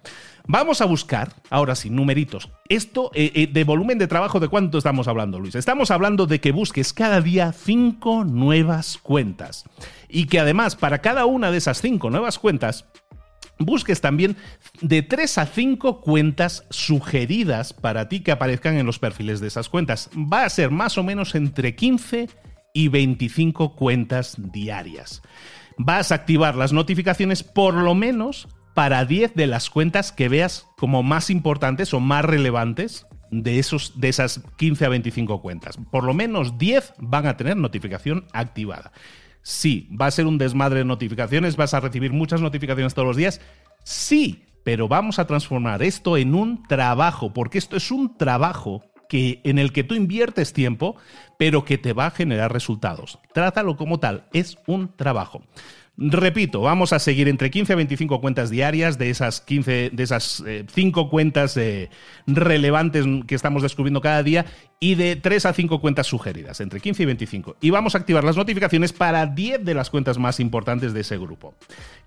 Vamos 0.49 0.79
a 0.79 0.85
buscar, 0.85 1.33
ahora 1.49 1.75
sí, 1.75 1.89
numeritos. 1.89 2.49
Esto, 2.69 3.11
eh, 3.13 3.31
eh, 3.35 3.47
de 3.47 3.63
volumen 3.65 3.97
de 3.97 4.07
trabajo, 4.07 4.39
¿de 4.39 4.47
cuánto 4.47 4.77
estamos 4.77 5.09
hablando, 5.09 5.39
Luis? 5.39 5.55
Estamos 5.55 5.91
hablando 5.91 6.25
de 6.25 6.39
que 6.39 6.53
busques 6.53 6.93
cada 6.93 7.19
día 7.19 7.51
cinco 7.51 8.23
nuevas 8.23 8.97
cuentas. 8.97 9.65
Y 10.07 10.27
que 10.27 10.39
además, 10.39 10.77
para 10.77 10.99
cada 10.99 11.25
una 11.25 11.51
de 11.51 11.57
esas 11.57 11.81
cinco 11.81 12.09
nuevas 12.09 12.39
cuentas, 12.39 12.85
busques 13.59 14.01
también 14.01 14.35
de 14.81 15.01
3 15.01 15.37
a 15.37 15.45
5 15.45 16.01
cuentas 16.01 16.65
sugeridas 16.69 17.73
para 17.73 18.09
ti 18.09 18.21
que 18.21 18.31
aparezcan 18.31 18.77
en 18.77 18.85
los 18.85 18.99
perfiles 18.99 19.39
de 19.39 19.47
esas 19.47 19.69
cuentas. 19.69 20.09
Va 20.15 20.43
a 20.43 20.49
ser 20.49 20.71
más 20.71 20.97
o 20.97 21.03
menos 21.03 21.35
entre 21.35 21.75
15 21.75 22.29
y 22.73 22.87
25 22.89 23.75
cuentas 23.75 24.35
diarias. 24.37 25.21
Vas 25.77 26.11
a 26.11 26.15
activar 26.15 26.55
las 26.55 26.73
notificaciones 26.73 27.43
por 27.43 27.73
lo 27.73 27.95
menos 27.95 28.47
para 28.73 29.05
10 29.05 29.33
de 29.33 29.47
las 29.47 29.69
cuentas 29.69 30.11
que 30.11 30.29
veas 30.29 30.67
como 30.77 31.01
más 31.01 31.29
importantes 31.29 31.93
o 31.93 31.99
más 31.99 32.23
relevantes 32.23 33.07
de, 33.31 33.59
esos, 33.59 33.99
de 33.99 34.09
esas 34.09 34.41
15 34.57 34.85
a 34.85 34.89
25 34.89 35.41
cuentas. 35.41 35.77
Por 35.91 36.03
lo 36.03 36.13
menos 36.13 36.57
10 36.57 36.93
van 36.99 37.25
a 37.25 37.37
tener 37.37 37.57
notificación 37.57 38.25
activada. 38.33 38.91
Sí, 39.47 39.87
va 39.89 40.07
a 40.07 40.11
ser 40.11 40.27
un 40.27 40.37
desmadre 40.37 40.79
de 40.79 40.83
notificaciones, 40.83 41.55
vas 41.55 41.73
a 41.73 41.79
recibir 41.79 42.11
muchas 42.11 42.41
notificaciones 42.41 42.93
todos 42.93 43.07
los 43.07 43.15
días. 43.15 43.39
Sí, 43.85 44.43
pero 44.65 44.89
vamos 44.89 45.19
a 45.19 45.25
transformar 45.25 45.83
esto 45.83 46.17
en 46.17 46.35
un 46.35 46.63
trabajo, 46.63 47.31
porque 47.33 47.57
esto 47.57 47.77
es 47.77 47.89
un 47.89 48.17
trabajo 48.17 48.83
que, 49.07 49.39
en 49.45 49.57
el 49.57 49.71
que 49.71 49.85
tú 49.85 49.95
inviertes 49.95 50.51
tiempo, 50.51 50.97
pero 51.39 51.63
que 51.63 51.77
te 51.77 51.93
va 51.93 52.07
a 52.07 52.11
generar 52.11 52.51
resultados. 52.51 53.19
Trátalo 53.33 53.77
como 53.77 54.01
tal, 54.01 54.25
es 54.33 54.57
un 54.67 54.93
trabajo. 54.97 55.41
Repito, 55.99 56.61
vamos 56.61 56.93
a 56.93 56.99
seguir 56.99 57.27
entre 57.27 57.49
15 57.49 57.73
a 57.73 57.75
25 57.75 58.21
cuentas 58.21 58.51
diarias 58.51 58.99
de 58.99 59.09
esas 59.09 59.41
15, 59.41 59.89
de 59.91 60.03
esas 60.03 60.43
5 60.71 61.01
eh, 61.01 61.09
cuentas 61.09 61.57
eh, 61.57 61.89
relevantes 62.27 63.03
que 63.25 63.33
estamos 63.33 63.63
descubriendo 63.63 63.99
cada 63.99 64.21
día 64.21 64.45
y 64.79 64.93
de 64.93 65.15
3 65.15 65.47
a 65.47 65.53
5 65.53 65.81
cuentas 65.81 66.05
sugeridas, 66.05 66.61
entre 66.61 66.81
15 66.81 67.01
y 67.01 67.05
25. 67.07 67.55
Y 67.61 67.71
vamos 67.71 67.95
a 67.95 67.97
activar 67.97 68.23
las 68.23 68.37
notificaciones 68.37 68.93
para 68.93 69.25
10 69.25 69.65
de 69.65 69.73
las 69.73 69.89
cuentas 69.89 70.19
más 70.19 70.39
importantes 70.39 70.93
de 70.93 71.01
ese 71.01 71.17
grupo. 71.17 71.55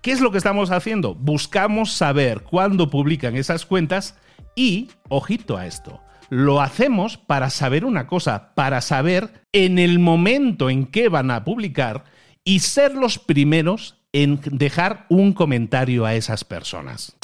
¿Qué 0.01 0.13
es 0.13 0.21
lo 0.21 0.31
que 0.31 0.37
estamos 0.37 0.71
haciendo? 0.71 1.13
Buscamos 1.13 1.91
saber 1.91 2.43
cuándo 2.43 2.89
publican 2.89 3.35
esas 3.35 3.65
cuentas 3.65 4.15
y, 4.55 4.89
ojito 5.09 5.57
a 5.57 5.65
esto, 5.67 6.01
lo 6.29 6.61
hacemos 6.61 7.17
para 7.17 7.49
saber 7.49 7.83
una 7.83 8.07
cosa, 8.07 8.53
para 8.55 8.79
saber 8.79 9.43
en 9.51 9.79
el 9.79 9.99
momento 9.99 10.69
en 10.69 10.85
que 10.85 11.09
van 11.09 11.29
a 11.29 11.43
publicar 11.43 12.05
y 12.43 12.59
ser 12.59 12.95
los 12.95 13.19
primeros 13.19 13.95
en 14.13 14.39
dejar 14.43 15.05
un 15.09 15.33
comentario 15.33 16.05
a 16.05 16.15
esas 16.15 16.43
personas. 16.43 17.15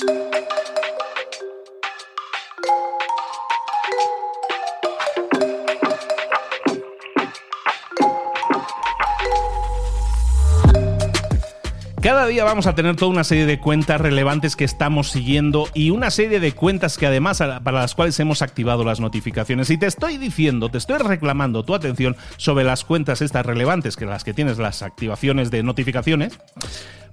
Cada 12.01 12.27
día 12.27 12.43
vamos 12.43 12.67
a 12.67 12.75
tener 12.75 12.95
toda 12.95 13.09
una 13.09 13.23
serie 13.23 13.47
de 13.47 13.59
cuentas 13.59 13.99
relevantes 13.99 14.55
que 14.55 14.63
estamos 14.63 15.09
siguiendo 15.09 15.67
y 15.73 15.89
una 15.89 16.11
serie 16.11 16.39
de 16.39 16.51
cuentas 16.51 16.95
que 16.95 17.07
además 17.07 17.39
para 17.39 17.79
las 17.81 17.95
cuales 17.95 18.19
hemos 18.19 18.43
activado 18.43 18.83
las 18.83 18.99
notificaciones. 18.99 19.71
Y 19.71 19.79
te 19.79 19.87
estoy 19.87 20.17
diciendo, 20.17 20.69
te 20.69 20.77
estoy 20.77 20.99
reclamando 20.99 21.65
tu 21.65 21.73
atención 21.73 22.15
sobre 22.37 22.65
las 22.65 22.85
cuentas 22.85 23.23
estas 23.23 23.47
relevantes, 23.47 23.95
que 23.95 24.05
las 24.05 24.23
que 24.23 24.35
tienes 24.35 24.59
las 24.59 24.83
activaciones 24.83 25.49
de 25.49 25.63
notificaciones, 25.63 26.39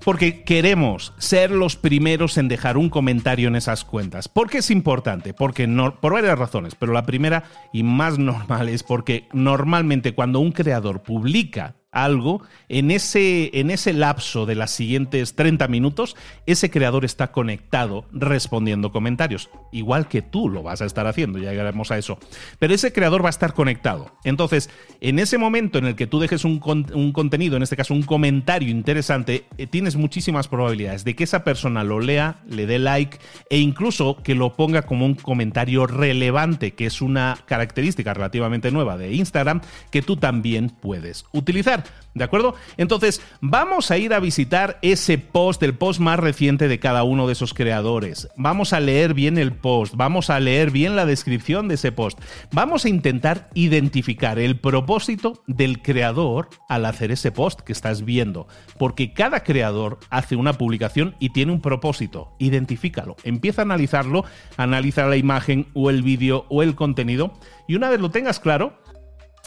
porque 0.04 0.44
queremos 0.44 1.14
ser 1.16 1.50
los 1.50 1.76
primeros 1.76 2.36
en 2.36 2.48
dejar 2.48 2.76
un 2.76 2.90
comentario 2.90 3.48
en 3.48 3.56
esas 3.56 3.86
cuentas. 3.86 4.28
¿Por 4.28 4.50
qué 4.50 4.58
es 4.58 4.70
importante? 4.70 5.32
Porque 5.32 5.66
por 5.98 6.12
varias 6.12 6.38
razones, 6.38 6.74
pero 6.74 6.92
la 6.92 7.06
primera 7.06 7.44
y 7.72 7.82
más 7.82 8.18
normal 8.18 8.68
es 8.68 8.82
porque 8.82 9.28
normalmente 9.32 10.14
cuando 10.14 10.40
un 10.40 10.52
creador 10.52 11.02
publica 11.02 11.74
algo, 11.94 12.42
en 12.68 12.90
ese, 12.90 13.50
en 13.58 13.70
ese 13.70 13.92
lapso 13.92 14.46
de 14.46 14.54
las 14.54 14.72
siguientes 14.72 15.34
30 15.34 15.68
minutos, 15.68 16.16
ese 16.46 16.70
creador 16.70 17.04
está 17.04 17.32
conectado 17.32 18.04
respondiendo 18.12 18.92
comentarios. 18.92 19.48
Igual 19.72 20.08
que 20.08 20.20
tú 20.20 20.48
lo 20.48 20.62
vas 20.62 20.82
a 20.82 20.86
estar 20.86 21.06
haciendo, 21.06 21.38
ya 21.38 21.50
llegaremos 21.50 21.90
a 21.90 21.98
eso. 21.98 22.18
Pero 22.58 22.74
ese 22.74 22.92
creador 22.92 23.22
va 23.22 23.28
a 23.28 23.30
estar 23.30 23.54
conectado. 23.54 24.12
Entonces, 24.24 24.70
en 25.00 25.18
ese 25.18 25.38
momento 25.38 25.78
en 25.78 25.86
el 25.86 25.94
que 25.94 26.06
tú 26.06 26.18
dejes 26.18 26.44
un, 26.44 26.60
un 26.92 27.12
contenido, 27.12 27.56
en 27.56 27.62
este 27.62 27.76
caso 27.76 27.94
un 27.94 28.02
comentario 28.02 28.70
interesante, 28.70 29.44
eh, 29.56 29.66
tienes 29.66 29.96
muchísimas 29.96 30.48
probabilidades 30.48 31.04
de 31.04 31.14
que 31.14 31.24
esa 31.24 31.44
persona 31.44 31.84
lo 31.84 32.00
lea, 32.00 32.36
le 32.48 32.66
dé 32.66 32.78
like 32.78 33.18
e 33.50 33.58
incluso 33.58 34.16
que 34.22 34.34
lo 34.34 34.54
ponga 34.54 34.82
como 34.82 35.06
un 35.06 35.14
comentario 35.14 35.86
relevante, 35.86 36.72
que 36.72 36.86
es 36.86 37.00
una 37.00 37.38
característica 37.46 38.12
relativamente 38.14 38.70
nueva 38.70 38.96
de 38.96 39.14
Instagram 39.14 39.60
que 39.90 40.02
tú 40.02 40.16
también 40.16 40.70
puedes 40.70 41.24
utilizar. 41.32 41.83
¿De 42.14 42.22
acuerdo? 42.22 42.54
Entonces, 42.76 43.20
vamos 43.40 43.90
a 43.90 43.98
ir 43.98 44.14
a 44.14 44.20
visitar 44.20 44.78
ese 44.82 45.18
post, 45.18 45.60
el 45.64 45.74
post 45.74 45.98
más 45.98 46.20
reciente 46.20 46.68
de 46.68 46.78
cada 46.78 47.02
uno 47.02 47.26
de 47.26 47.32
esos 47.32 47.54
creadores. 47.54 48.28
Vamos 48.36 48.72
a 48.72 48.78
leer 48.78 49.14
bien 49.14 49.36
el 49.36 49.52
post, 49.52 49.94
vamos 49.96 50.30
a 50.30 50.38
leer 50.38 50.70
bien 50.70 50.94
la 50.94 51.06
descripción 51.06 51.66
de 51.66 51.74
ese 51.74 51.90
post. 51.90 52.20
Vamos 52.52 52.84
a 52.84 52.88
intentar 52.88 53.50
identificar 53.54 54.38
el 54.38 54.60
propósito 54.60 55.42
del 55.48 55.82
creador 55.82 56.50
al 56.68 56.84
hacer 56.84 57.10
ese 57.10 57.32
post 57.32 57.62
que 57.62 57.72
estás 57.72 58.04
viendo. 58.04 58.46
Porque 58.78 59.12
cada 59.12 59.42
creador 59.42 59.98
hace 60.08 60.36
una 60.36 60.52
publicación 60.52 61.16
y 61.18 61.30
tiene 61.30 61.50
un 61.50 61.60
propósito. 61.60 62.36
Identifícalo. 62.38 63.16
Empieza 63.24 63.62
a 63.62 63.64
analizarlo, 63.64 64.24
analiza 64.56 65.06
la 65.06 65.16
imagen 65.16 65.66
o 65.74 65.90
el 65.90 66.04
vídeo 66.04 66.46
o 66.48 66.62
el 66.62 66.76
contenido. 66.76 67.32
Y 67.66 67.74
una 67.74 67.90
vez 67.90 68.00
lo 68.00 68.12
tengas 68.12 68.38
claro, 68.38 68.83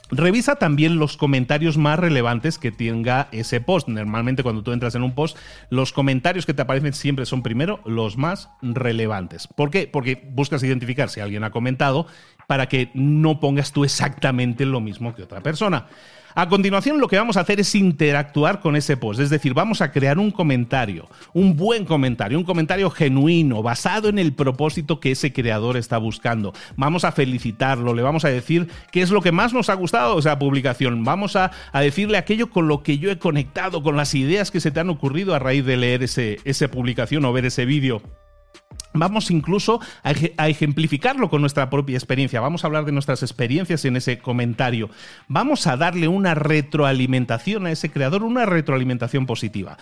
Revisa 0.10 0.56
también 0.56 1.00
los 1.00 1.18
comentarios 1.18 1.78
más 1.78 2.00
relevantes 2.00 2.58
que 2.58 2.72
tenga 2.72 3.28
ese 3.32 3.60
post. 3.60 3.90
Normalmente 3.90 4.44
cuando 4.44 4.64
tú 4.64 4.72
entras 4.72 4.96
en 4.96 5.04
un 5.04 5.14
post, 5.14 5.38
los 5.70 5.92
comentarios 5.92 6.46
que 6.46 6.54
te 6.54 6.62
aparecen 6.62 6.94
siempre 6.94 7.26
son 7.26 7.44
primero 7.44 7.82
los 7.86 8.18
más 8.18 8.50
relevantes. 8.62 9.48
¿Por 9.48 9.70
qué? 9.70 9.90
Porque 9.92 10.28
buscas 10.32 10.64
identificar 10.64 11.10
si 11.10 11.20
alguien 11.20 11.44
ha 11.44 11.52
comentado 11.52 12.08
para 12.48 12.68
que 12.68 12.90
no 12.94 13.40
pongas 13.42 13.74
tú 13.74 13.84
exactamente 13.84 14.66
lo 14.66 14.80
mismo 14.80 15.14
que 15.14 15.24
otra 15.24 15.42
persona. 15.42 15.88
A 16.40 16.50
continuación 16.50 17.00
lo 17.00 17.08
que 17.08 17.18
vamos 17.18 17.36
a 17.36 17.40
hacer 17.40 17.60
es 17.60 17.74
interactuar 17.74 18.60
con 18.60 18.76
ese 18.76 18.96
post, 18.96 19.20
es 19.22 19.32
decir, 19.32 19.56
vamos 19.56 19.82
a 19.82 19.92
crear 19.92 20.20
un 20.20 20.30
comentario, 20.30 21.10
un 21.34 21.56
buen 21.56 21.84
comentario, 21.84 22.38
un 22.38 22.44
comentario 22.44 22.92
genuino, 22.92 23.64
basado 23.64 24.08
en 24.08 24.20
el 24.20 24.34
propósito 24.34 25.00
que 25.00 25.10
ese 25.10 25.34
creador 25.34 25.78
está 25.78 25.98
buscando. 25.98 26.54
Vamos 26.76 27.06
a 27.06 27.12
felicitarlo, 27.12 27.96
le 27.96 28.04
vamos 28.04 28.24
a 28.24 28.30
decir 28.30 28.68
qué 28.92 29.02
es 29.02 29.10
lo 29.10 29.24
que 29.24 29.32
más 29.32 29.52
nos 29.52 29.72
ha 29.72 29.74
gustado 29.74 30.14
de 30.14 30.20
esa 30.20 30.38
publicación, 30.38 31.04
vamos 31.04 31.36
a, 31.36 31.50
decirle 31.74 32.20
aquello 32.20 32.52
con 32.52 32.68
lo 32.68 32.84
que 32.84 33.00
yo 33.00 33.10
he 33.10 33.18
conectado, 33.18 33.82
con 33.82 33.98
las 33.98 34.14
ideas 34.14 34.52
que 34.52 34.60
se 34.60 34.70
te 34.70 34.80
han 34.80 34.92
ocurrido 34.92 35.34
a 35.34 35.40
raíz 35.40 35.66
de 35.66 35.76
leer 35.76 36.04
ese, 36.04 36.38
esa 36.44 36.68
publicación 36.68 37.26
o 37.26 37.34
ver 37.34 37.46
ese 37.46 37.66
vídeo. 37.66 38.04
Vamos 38.98 39.32
incluso 39.32 39.80
a 40.04 40.50
ejemplificarlo 40.50 41.30
con 41.30 41.42
nuestra 41.42 41.70
propia 41.70 41.98
experiencia. 41.98 42.42
Vamos 42.42 42.64
a 42.64 42.68
hablar 42.68 42.86
de 42.86 42.92
nuestras 42.92 43.24
experiencias 43.24 43.86
en 43.86 43.98
ese 43.98 44.20
comentario. 44.20 44.90
Vamos 45.28 45.68
a 45.68 45.78
darle 45.78 46.08
una 46.08 46.36
retroalimentación 46.36 47.66
a 47.66 47.72
ese 47.72 47.92
creador, 47.92 48.24
una 48.24 48.46
retroalimentación 48.46 49.26
positiva. 49.26 49.78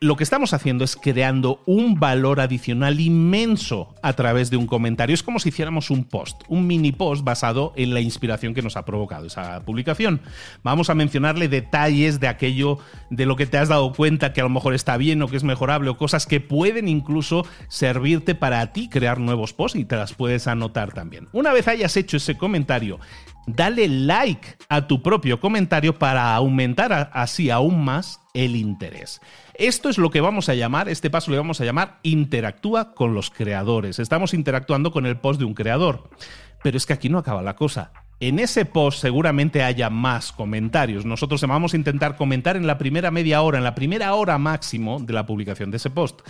Lo 0.00 0.16
que 0.16 0.24
estamos 0.24 0.52
haciendo 0.52 0.84
es 0.84 0.96
creando 0.96 1.62
un 1.66 2.00
valor 2.00 2.40
adicional 2.40 2.98
inmenso 3.00 3.94
a 4.02 4.14
través 4.14 4.50
de 4.50 4.56
un 4.56 4.66
comentario. 4.66 5.14
Es 5.14 5.22
como 5.22 5.38
si 5.38 5.50
hiciéramos 5.50 5.90
un 5.90 6.04
post, 6.04 6.42
un 6.48 6.66
mini 6.66 6.92
post 6.92 7.24
basado 7.24 7.72
en 7.76 7.94
la 7.94 8.00
inspiración 8.00 8.54
que 8.54 8.62
nos 8.62 8.76
ha 8.76 8.84
provocado 8.84 9.26
esa 9.26 9.64
publicación. 9.64 10.20
Vamos 10.62 10.90
a 10.90 10.94
mencionarle 10.94 11.48
detalles 11.48 12.20
de 12.20 12.28
aquello 12.28 12.78
de 13.10 13.26
lo 13.26 13.36
que 13.36 13.46
te 13.46 13.58
has 13.58 13.68
dado 13.68 13.92
cuenta 13.92 14.32
que 14.32 14.40
a 14.40 14.44
lo 14.44 14.50
mejor 14.50 14.74
está 14.74 14.96
bien 14.96 15.22
o 15.22 15.28
que 15.28 15.36
es 15.36 15.44
mejorable 15.44 15.90
o 15.90 15.96
cosas 15.96 16.26
que 16.26 16.40
pueden 16.40 16.88
incluso 16.88 17.46
servirte 17.68 18.34
para 18.34 18.72
ti 18.72 18.88
crear 18.88 19.18
nuevos 19.18 19.52
posts 19.52 19.78
y 19.78 19.84
te 19.84 19.96
las 19.96 20.14
puedes 20.14 20.46
anotar 20.46 20.92
también. 20.92 21.28
Una 21.32 21.52
vez 21.52 21.68
hayas 21.68 21.96
hecho 21.96 22.16
ese 22.16 22.36
comentario, 22.36 22.98
dale 23.46 23.88
like 23.88 24.56
a 24.68 24.86
tu 24.86 25.02
propio 25.02 25.40
comentario 25.40 25.98
para 25.98 26.34
aumentar 26.34 27.10
así 27.12 27.50
aún 27.50 27.84
más 27.84 28.20
el 28.34 28.56
interés. 28.56 29.20
Esto 29.54 29.88
es 29.88 29.98
lo 29.98 30.10
que 30.10 30.20
vamos 30.20 30.48
a 30.48 30.54
llamar, 30.54 30.88
este 30.88 31.10
paso 31.10 31.30
le 31.30 31.38
vamos 31.38 31.60
a 31.60 31.64
llamar 31.64 31.98
interactúa 32.02 32.94
con 32.94 33.14
los 33.14 33.30
creadores. 33.30 33.98
Estamos 33.98 34.34
interactuando 34.34 34.90
con 34.90 35.06
el 35.06 35.18
post 35.18 35.38
de 35.38 35.46
un 35.46 35.54
creador. 35.54 36.10
Pero 36.62 36.76
es 36.76 36.86
que 36.86 36.92
aquí 36.92 37.08
no 37.08 37.18
acaba 37.18 37.42
la 37.42 37.56
cosa. 37.56 37.92
En 38.18 38.38
ese 38.38 38.64
post 38.64 39.00
seguramente 39.00 39.62
haya 39.62 39.90
más 39.90 40.32
comentarios. 40.32 41.04
Nosotros 41.04 41.40
vamos 41.42 41.74
a 41.74 41.76
intentar 41.76 42.16
comentar 42.16 42.56
en 42.56 42.66
la 42.66 42.78
primera 42.78 43.10
media 43.10 43.42
hora, 43.42 43.58
en 43.58 43.64
la 43.64 43.74
primera 43.74 44.14
hora 44.14 44.38
máximo 44.38 44.98
de 45.00 45.12
la 45.12 45.26
publicación 45.26 45.70
de 45.70 45.76
ese 45.76 45.90
post. 45.90 46.20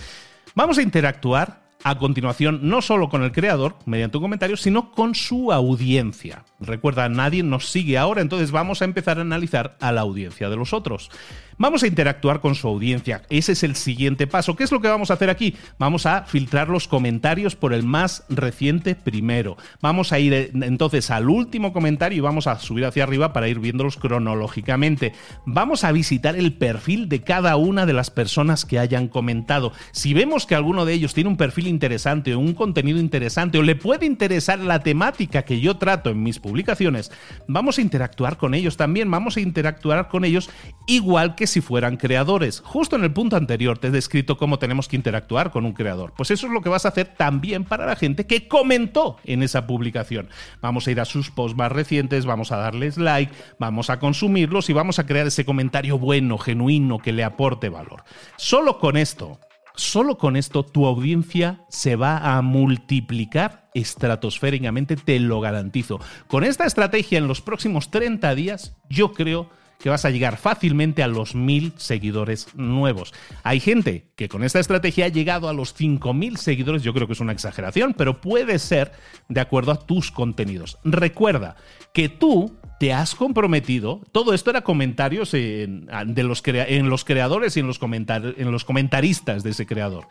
Vamos 0.55 0.79
a 0.79 0.83
interactuar 0.83 1.65
a 1.84 1.98
continuación 1.98 2.60
no 2.62 2.82
solo 2.82 3.08
con 3.08 3.22
el 3.22 3.32
creador, 3.32 3.76
mediante 3.86 4.16
un 4.16 4.24
comentario, 4.24 4.56
sino 4.56 4.90
con 4.92 5.14
su 5.14 5.52
audiencia. 5.52 6.44
Recuerda, 6.60 7.08
nadie 7.08 7.42
nos 7.42 7.68
sigue 7.68 7.98
ahora, 7.98 8.22
entonces 8.22 8.50
vamos 8.50 8.82
a 8.82 8.86
empezar 8.86 9.18
a 9.18 9.22
analizar 9.22 9.76
a 9.80 9.92
la 9.92 10.00
audiencia 10.00 10.48
de 10.48 10.56
los 10.56 10.72
otros. 10.72 11.10
Vamos 11.58 11.82
a 11.82 11.86
interactuar 11.86 12.40
con 12.40 12.54
su 12.54 12.68
audiencia. 12.68 13.22
Ese 13.30 13.52
es 13.52 13.62
el 13.62 13.76
siguiente 13.76 14.26
paso. 14.26 14.54
¿Qué 14.56 14.64
es 14.64 14.72
lo 14.72 14.82
que 14.82 14.88
vamos 14.88 15.10
a 15.10 15.14
hacer 15.14 15.30
aquí? 15.30 15.54
Vamos 15.78 16.04
a 16.04 16.24
filtrar 16.24 16.68
los 16.68 16.86
comentarios 16.86 17.56
por 17.56 17.72
el 17.72 17.82
más 17.82 18.24
reciente 18.28 18.94
primero. 18.94 19.56
Vamos 19.80 20.12
a 20.12 20.18
ir 20.18 20.34
eh, 20.34 20.50
entonces 20.52 21.10
al 21.10 21.30
último 21.30 21.72
comentario 21.72 22.18
y 22.18 22.20
vamos 22.20 22.46
a 22.46 22.58
subir 22.58 22.84
hacia 22.84 23.04
arriba 23.04 23.32
para 23.32 23.48
ir 23.48 23.58
viéndolos 23.58 23.96
cronológicamente. 23.96 25.14
Vamos 25.46 25.84
a 25.84 25.92
visitar 25.92 26.36
el 26.36 26.52
perfil 26.52 27.08
de 27.08 27.22
cada 27.22 27.56
una 27.56 27.86
de 27.86 27.94
las 27.94 28.10
personas 28.10 28.66
que 28.66 28.78
hayan 28.78 29.08
comentado. 29.08 29.72
Si 29.92 30.12
vemos 30.12 30.44
que 30.44 30.56
alguno 30.56 30.84
de 30.84 30.92
ellos 30.92 31.14
tiene 31.14 31.30
un 31.30 31.38
perfil 31.38 31.68
interesante 31.68 32.34
o 32.34 32.38
un 32.38 32.52
contenido 32.52 32.98
interesante 32.98 33.56
o 33.56 33.62
le 33.62 33.76
puede 33.76 34.04
interesar 34.04 34.58
la 34.58 34.80
temática 34.80 35.46
que 35.46 35.58
yo 35.58 35.78
trato 35.78 36.10
en 36.10 36.22
mis 36.22 36.38
publicaciones, 36.38 37.10
vamos 37.48 37.78
a 37.78 37.80
interactuar 37.80 38.36
con 38.36 38.52
ellos 38.52 38.76
también. 38.76 39.10
Vamos 39.10 39.38
a 39.38 39.40
interactuar 39.40 40.08
con 40.08 40.26
ellos 40.26 40.50
igual 40.86 41.34
que 41.34 41.45
si 41.46 41.61
fueran 41.61 41.96
creadores. 41.96 42.61
Justo 42.64 42.96
en 42.96 43.04
el 43.04 43.12
punto 43.12 43.37
anterior 43.37 43.78
te 43.78 43.88
he 43.88 43.90
descrito 43.90 44.37
cómo 44.37 44.59
tenemos 44.59 44.88
que 44.88 44.96
interactuar 44.96 45.50
con 45.50 45.64
un 45.64 45.72
creador. 45.72 46.12
Pues 46.16 46.30
eso 46.30 46.46
es 46.46 46.52
lo 46.52 46.62
que 46.62 46.68
vas 46.68 46.85
a 46.85 46.88
hacer 46.88 47.14
también 47.16 47.64
para 47.64 47.87
la 47.87 47.96
gente 47.96 48.26
que 48.26 48.48
comentó 48.48 49.18
en 49.24 49.42
esa 49.42 49.66
publicación. 49.66 50.28
Vamos 50.61 50.87
a 50.87 50.90
ir 50.90 51.00
a 51.00 51.04
sus 51.04 51.30
posts 51.30 51.56
más 51.56 51.72
recientes, 51.72 52.26
vamos 52.26 52.52
a 52.52 52.56
darles 52.56 52.96
like, 52.96 53.32
vamos 53.59 53.90
a 53.90 53.98
consumirlos 53.98 54.70
y 54.70 54.72
vamos 54.72 54.98
a 54.98 55.06
crear 55.06 55.26
ese 55.26 55.44
comentario 55.44 55.98
bueno, 55.98 56.38
genuino, 56.38 56.98
que 56.98 57.12
le 57.12 57.24
aporte 57.24 57.68
valor. 57.68 58.04
Solo 58.37 58.78
con 58.78 58.96
esto, 58.96 59.40
solo 59.74 60.18
con 60.18 60.37
esto 60.37 60.64
tu 60.64 60.87
audiencia 60.87 61.64
se 61.68 61.96
va 61.96 62.37
a 62.37 62.42
multiplicar 62.42 63.68
estratosféricamente, 63.74 64.96
te 64.96 65.20
lo 65.20 65.40
garantizo. 65.40 66.00
Con 66.26 66.44
esta 66.44 66.64
estrategia 66.64 67.18
en 67.18 67.28
los 67.28 67.42
próximos 67.42 67.90
30 67.90 68.35
días, 68.35 68.76
yo 68.88 69.12
creo 69.12 69.50
que 69.50 69.65
vas 69.84 70.04
a 70.04 70.10
llegar 70.10 70.36
fácilmente 70.36 71.02
a 71.02 71.08
los 71.08 71.34
mil 71.34 71.72
seguidores 71.76 72.48
nuevos. 72.54 73.12
Hay 73.42 73.60
gente 73.60 74.06
que 74.16 74.28
con 74.28 74.42
esta 74.42 74.58
estrategia 74.58 75.06
ha 75.06 75.08
llegado 75.08 75.48
a 75.48 75.52
los 75.52 75.74
mil 76.14 76.36
seguidores, 76.36 76.82
yo 76.82 76.92
creo 76.92 77.06
que 77.06 77.12
es 77.12 77.20
una 77.20 77.32
exageración, 77.32 77.94
pero 77.96 78.20
puede 78.20 78.58
ser 78.58 78.92
de 79.28 79.40
acuerdo 79.40 79.72
a 79.72 79.86
tus 79.86 80.10
contenidos. 80.10 80.78
Recuerda 80.84 81.56
que 81.92 82.08
tú 82.08 82.56
te 82.78 82.92
has 82.92 83.14
comprometido, 83.14 84.02
todo 84.12 84.34
esto 84.34 84.50
era 84.50 84.62
comentarios 84.62 85.32
en, 85.34 85.86
de 86.06 86.22
los, 86.22 86.42
en 86.44 86.90
los 86.90 87.04
creadores 87.04 87.56
y 87.56 87.60
en 87.60 87.66
los, 87.66 87.80
en 87.80 88.52
los 88.52 88.64
comentaristas 88.64 89.42
de 89.42 89.50
ese 89.50 89.66
creador. 89.66 90.08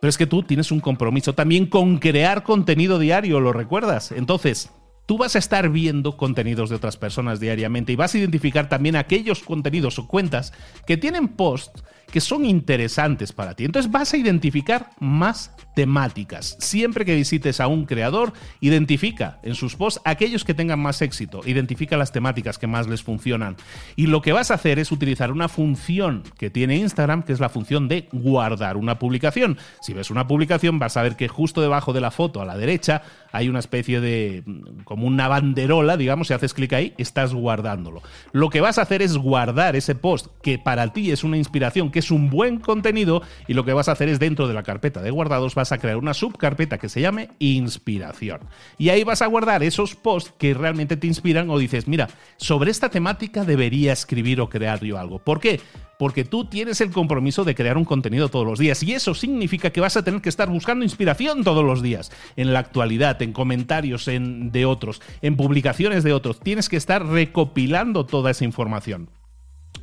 Pero 0.00 0.08
es 0.08 0.18
que 0.18 0.26
tú 0.26 0.42
tienes 0.42 0.70
un 0.70 0.80
compromiso 0.80 1.34
también 1.34 1.66
con 1.66 1.98
crear 1.98 2.42
contenido 2.42 2.98
diario, 2.98 3.40
¿lo 3.40 3.52
recuerdas? 3.52 4.12
Entonces, 4.12 4.70
tú 5.06 5.16
vas 5.18 5.36
a 5.36 5.38
estar 5.38 5.70
viendo 5.70 6.16
contenidos 6.16 6.68
de 6.68 6.76
otras 6.76 6.96
personas 6.96 7.40
diariamente 7.40 7.92
y 7.92 7.96
vas 7.96 8.14
a 8.14 8.18
identificar 8.18 8.68
también 8.68 8.96
aquellos 8.96 9.40
contenidos 9.40 9.98
o 9.98 10.06
cuentas 10.06 10.52
que 10.86 10.96
tienen 10.96 11.28
posts 11.28 11.84
que 12.10 12.20
son 12.20 12.44
interesantes 12.44 13.32
para 13.32 13.54
ti. 13.54 13.64
Entonces 13.64 13.90
vas 13.90 14.12
a 14.12 14.16
identificar 14.16 14.90
más 15.00 15.54
temáticas. 15.74 16.56
Siempre 16.58 17.04
que 17.04 17.14
visites 17.14 17.60
a 17.60 17.66
un 17.66 17.84
creador, 17.84 18.32
identifica 18.60 19.38
en 19.42 19.54
sus 19.54 19.76
posts 19.76 20.00
aquellos 20.04 20.44
que 20.44 20.54
tengan 20.54 20.80
más 20.80 21.02
éxito, 21.02 21.42
identifica 21.44 21.96
las 21.96 22.12
temáticas 22.12 22.58
que 22.58 22.66
más 22.66 22.86
les 22.86 23.02
funcionan. 23.02 23.56
Y 23.94 24.06
lo 24.06 24.22
que 24.22 24.32
vas 24.32 24.50
a 24.50 24.54
hacer 24.54 24.78
es 24.78 24.90
utilizar 24.92 25.30
una 25.32 25.48
función 25.48 26.22
que 26.38 26.50
tiene 26.50 26.76
Instagram, 26.76 27.22
que 27.22 27.32
es 27.32 27.40
la 27.40 27.48
función 27.48 27.88
de 27.88 28.08
guardar 28.12 28.76
una 28.76 28.98
publicación. 28.98 29.58
Si 29.80 29.92
ves 29.92 30.10
una 30.10 30.26
publicación, 30.26 30.78
vas 30.78 30.96
a 30.96 31.02
ver 31.02 31.16
que 31.16 31.28
justo 31.28 31.60
debajo 31.60 31.92
de 31.92 32.00
la 32.00 32.10
foto, 32.10 32.40
a 32.40 32.46
la 32.46 32.56
derecha, 32.56 33.02
hay 33.32 33.48
una 33.48 33.58
especie 33.58 34.00
de 34.00 34.44
como 34.84 35.06
una 35.06 35.28
banderola, 35.28 35.96
digamos, 35.96 36.28
si 36.28 36.34
haces 36.34 36.54
clic 36.54 36.72
ahí, 36.72 36.94
estás 36.96 37.34
guardándolo. 37.34 38.02
Lo 38.32 38.48
que 38.48 38.62
vas 38.62 38.78
a 38.78 38.82
hacer 38.82 39.02
es 39.02 39.16
guardar 39.16 39.76
ese 39.76 39.94
post 39.94 40.28
que 40.42 40.58
para 40.58 40.92
ti 40.92 41.10
es 41.10 41.22
una 41.22 41.36
inspiración, 41.36 41.90
que 41.96 42.00
es 42.00 42.10
un 42.10 42.28
buen 42.28 42.58
contenido, 42.58 43.22
y 43.48 43.54
lo 43.54 43.64
que 43.64 43.72
vas 43.72 43.88
a 43.88 43.92
hacer 43.92 44.10
es 44.10 44.18
dentro 44.18 44.46
de 44.46 44.52
la 44.52 44.62
carpeta 44.62 45.00
de 45.00 45.10
guardados 45.10 45.54
vas 45.54 45.72
a 45.72 45.78
crear 45.78 45.96
una 45.96 46.12
subcarpeta 46.12 46.76
que 46.76 46.90
se 46.90 47.00
llame 47.00 47.30
inspiración. 47.38 48.40
Y 48.76 48.90
ahí 48.90 49.02
vas 49.02 49.22
a 49.22 49.26
guardar 49.26 49.62
esos 49.62 49.94
posts 49.94 50.34
que 50.36 50.52
realmente 50.52 50.98
te 50.98 51.06
inspiran 51.06 51.48
o 51.48 51.58
dices, 51.58 51.88
mira, 51.88 52.10
sobre 52.36 52.70
esta 52.70 52.90
temática 52.90 53.44
debería 53.44 53.94
escribir 53.94 54.42
o 54.42 54.50
crear 54.50 54.84
yo 54.84 54.98
algo. 54.98 55.20
¿Por 55.20 55.40
qué? 55.40 55.58
porque 55.98 56.24
tú 56.24 56.44
tienes 56.44 56.82
el 56.82 56.90
compromiso 56.90 57.44
de 57.44 57.54
crear 57.54 57.78
un 57.78 57.86
contenido 57.86 58.28
todos 58.28 58.44
los 58.44 58.58
días 58.58 58.82
y 58.82 58.92
eso 58.92 59.14
significa 59.14 59.70
que 59.70 59.80
vas 59.80 59.96
a 59.96 60.04
tener 60.04 60.20
que 60.20 60.28
estar 60.28 60.50
buscando 60.50 60.84
inspiración 60.84 61.42
todos 61.44 61.64
los 61.64 61.80
días, 61.80 62.12
en 62.36 62.52
la 62.52 62.58
actualidad, 62.58 63.22
en 63.22 63.32
comentarios 63.32 64.06
en, 64.06 64.52
de 64.52 64.66
otros, 64.66 65.00
en 65.22 65.38
publicaciones 65.38 66.04
de 66.04 66.12
otros. 66.12 66.38
Tienes 66.40 66.68
que 66.68 66.76
estar 66.76 67.06
recopilando 67.06 68.04
toda 68.04 68.30
esa 68.30 68.44
información. 68.44 69.08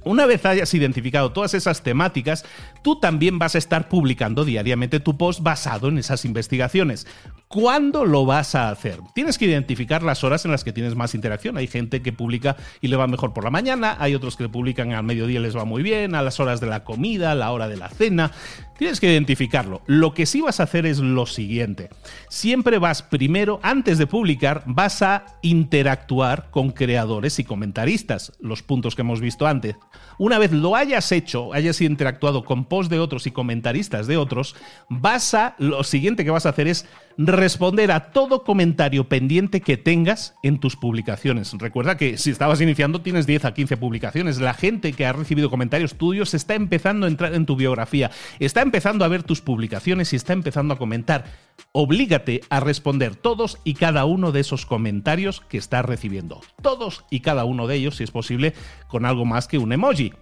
Una 0.05 0.25
vez 0.25 0.45
hayas 0.45 0.73
identificado 0.73 1.31
todas 1.31 1.53
esas 1.53 1.81
temáticas, 1.81 2.45
tú 2.81 2.99
también 2.99 3.39
vas 3.39 3.55
a 3.55 3.57
estar 3.57 3.89
publicando 3.89 4.45
diariamente 4.45 4.99
tu 4.99 5.17
post 5.17 5.41
basado 5.41 5.87
en 5.87 5.97
esas 5.97 6.25
investigaciones. 6.25 7.07
¿Cuándo 7.47 8.05
lo 8.05 8.25
vas 8.25 8.55
a 8.55 8.69
hacer? 8.69 8.99
Tienes 9.13 9.37
que 9.37 9.45
identificar 9.45 10.03
las 10.03 10.23
horas 10.23 10.43
en 10.45 10.51
las 10.51 10.63
que 10.63 10.73
tienes 10.73 10.95
más 10.95 11.13
interacción. 11.13 11.57
Hay 11.57 11.67
gente 11.67 12.01
que 12.01 12.11
publica 12.11 12.57
y 12.81 12.87
le 12.87 12.95
va 12.95 13.07
mejor 13.07 13.33
por 13.33 13.43
la 13.43 13.51
mañana, 13.51 13.95
hay 13.99 14.15
otros 14.15 14.35
que 14.35 14.49
publican 14.49 14.91
al 14.91 15.03
mediodía 15.03 15.39
y 15.39 15.43
les 15.43 15.55
va 15.55 15.65
muy 15.65 15.83
bien, 15.83 16.15
a 16.15 16.21
las 16.21 16.39
horas 16.39 16.59
de 16.59 16.67
la 16.67 16.83
comida, 16.83 17.31
a 17.31 17.35
la 17.35 17.51
hora 17.51 17.67
de 17.67 17.77
la 17.77 17.89
cena. 17.89 18.31
Tienes 18.77 18.99
que 18.99 19.11
identificarlo. 19.11 19.81
Lo 19.85 20.13
que 20.13 20.25
sí 20.25 20.41
vas 20.41 20.59
a 20.59 20.63
hacer 20.63 20.85
es 20.85 20.99
lo 20.99 21.25
siguiente. 21.25 21.89
Siempre 22.27 22.79
vas 22.79 23.03
primero, 23.03 23.59
antes 23.61 23.97
de 23.97 24.07
publicar, 24.07 24.63
vas 24.65 25.01
a 25.01 25.25
interactuar 25.41 26.49
con 26.49 26.71
creadores 26.71 27.37
y 27.37 27.43
comentaristas, 27.43 28.33
los 28.39 28.63
puntos 28.63 28.95
que 28.95 29.01
hemos 29.01 29.21
visto 29.21 29.45
antes. 29.45 29.75
Una 30.17 30.39
vez 30.39 30.51
lo 30.51 30.75
hayas 30.75 31.11
hecho, 31.11 31.53
hayas 31.53 31.81
interactuado 31.81 32.43
con 32.43 32.65
posts 32.65 32.89
de 32.89 32.99
otros 32.99 33.27
y 33.27 33.31
comentaristas 33.31 34.07
de 34.07 34.17
otros, 34.17 34.55
vas 34.89 35.33
a, 35.33 35.55
lo 35.59 35.83
siguiente 35.83 36.23
que 36.23 36.31
vas 36.31 36.45
a 36.45 36.49
hacer 36.49 36.67
es 36.67 36.87
responder 37.17 37.91
a 37.91 38.11
todo 38.11 38.43
comentario 38.43 39.07
pendiente 39.07 39.61
que 39.61 39.77
tengas 39.77 40.35
en 40.43 40.59
tus 40.59 40.75
publicaciones. 40.75 41.53
Recuerda 41.53 41.97
que 41.97 42.17
si 42.17 42.31
estabas 42.31 42.61
iniciando 42.61 43.01
tienes 43.01 43.27
10 43.27 43.45
a 43.45 43.53
15 43.53 43.77
publicaciones. 43.77 44.39
La 44.39 44.53
gente 44.53 44.93
que 44.93 45.05
ha 45.05 45.13
recibido 45.13 45.49
comentarios 45.49 45.95
tuyos 45.95 46.33
está 46.33 46.55
empezando 46.55 47.05
a 47.05 47.09
entrar 47.09 47.33
en 47.35 47.45
tu 47.45 47.55
biografía, 47.55 48.11
está 48.39 48.61
empezando 48.61 49.05
a 49.05 49.07
ver 49.07 49.23
tus 49.23 49.41
publicaciones 49.41 50.13
y 50.13 50.15
está 50.15 50.33
empezando 50.33 50.73
a 50.73 50.77
comentar. 50.77 51.25
Oblígate 51.71 52.41
a 52.49 52.59
responder 52.59 53.15
todos 53.15 53.59
y 53.63 53.75
cada 53.75 54.05
uno 54.05 54.31
de 54.31 54.39
esos 54.39 54.65
comentarios 54.65 55.41
que 55.41 55.57
estás 55.57 55.85
recibiendo. 55.85 56.41
Todos 56.61 57.05
y 57.09 57.19
cada 57.19 57.45
uno 57.45 57.67
de 57.67 57.75
ellos, 57.75 57.97
si 57.97 58.03
es 58.03 58.11
posible, 58.11 58.53
con 58.87 59.05
algo 59.05 59.25
más 59.25 59.47
que 59.47 59.57
un 59.57 59.71
emoji. 59.71 60.13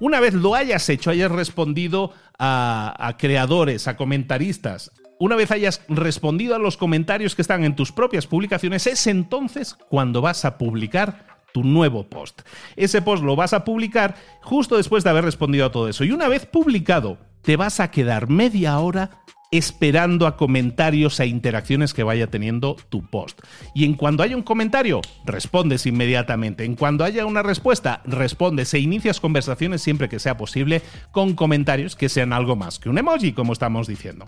Una 0.00 0.20
vez 0.20 0.34
lo 0.34 0.54
hayas 0.54 0.88
hecho, 0.88 1.10
hayas 1.10 1.30
respondido 1.30 2.12
a, 2.38 2.94
a 2.98 3.16
creadores, 3.16 3.88
a 3.88 3.96
comentaristas, 3.96 4.92
una 5.18 5.36
vez 5.36 5.50
hayas 5.50 5.82
respondido 5.88 6.54
a 6.54 6.58
los 6.58 6.76
comentarios 6.76 7.34
que 7.34 7.42
están 7.42 7.64
en 7.64 7.76
tus 7.76 7.92
propias 7.92 8.26
publicaciones, 8.26 8.86
es 8.86 9.06
entonces 9.06 9.74
cuando 9.74 10.20
vas 10.20 10.44
a 10.44 10.58
publicar 10.58 11.26
tu 11.52 11.64
nuevo 11.64 12.08
post. 12.08 12.42
Ese 12.76 13.00
post 13.00 13.22
lo 13.22 13.34
vas 13.34 13.54
a 13.54 13.64
publicar 13.64 14.16
justo 14.42 14.76
después 14.76 15.04
de 15.04 15.10
haber 15.10 15.24
respondido 15.24 15.66
a 15.66 15.72
todo 15.72 15.88
eso. 15.88 16.04
Y 16.04 16.12
una 16.12 16.28
vez 16.28 16.44
publicado, 16.44 17.18
te 17.42 17.56
vas 17.56 17.80
a 17.80 17.90
quedar 17.90 18.28
media 18.28 18.78
hora 18.78 19.22
esperando 19.50 20.26
a 20.26 20.36
comentarios 20.36 21.20
e 21.20 21.26
interacciones 21.26 21.94
que 21.94 22.02
vaya 22.02 22.26
teniendo 22.26 22.76
tu 22.88 23.08
post. 23.08 23.40
Y 23.74 23.84
en 23.84 23.94
cuando 23.94 24.22
haya 24.22 24.36
un 24.36 24.42
comentario, 24.42 25.00
respondes 25.24 25.86
inmediatamente. 25.86 26.64
En 26.64 26.74
cuando 26.74 27.04
haya 27.04 27.26
una 27.26 27.42
respuesta, 27.42 28.02
respondes 28.04 28.74
e 28.74 28.80
inicias 28.80 29.20
conversaciones 29.20 29.82
siempre 29.82 30.08
que 30.08 30.18
sea 30.18 30.36
posible 30.36 30.82
con 31.12 31.34
comentarios 31.34 31.96
que 31.96 32.08
sean 32.08 32.32
algo 32.32 32.56
más 32.56 32.78
que 32.78 32.88
un 32.88 32.98
emoji, 32.98 33.32
como 33.32 33.52
estamos 33.52 33.86
diciendo. 33.86 34.26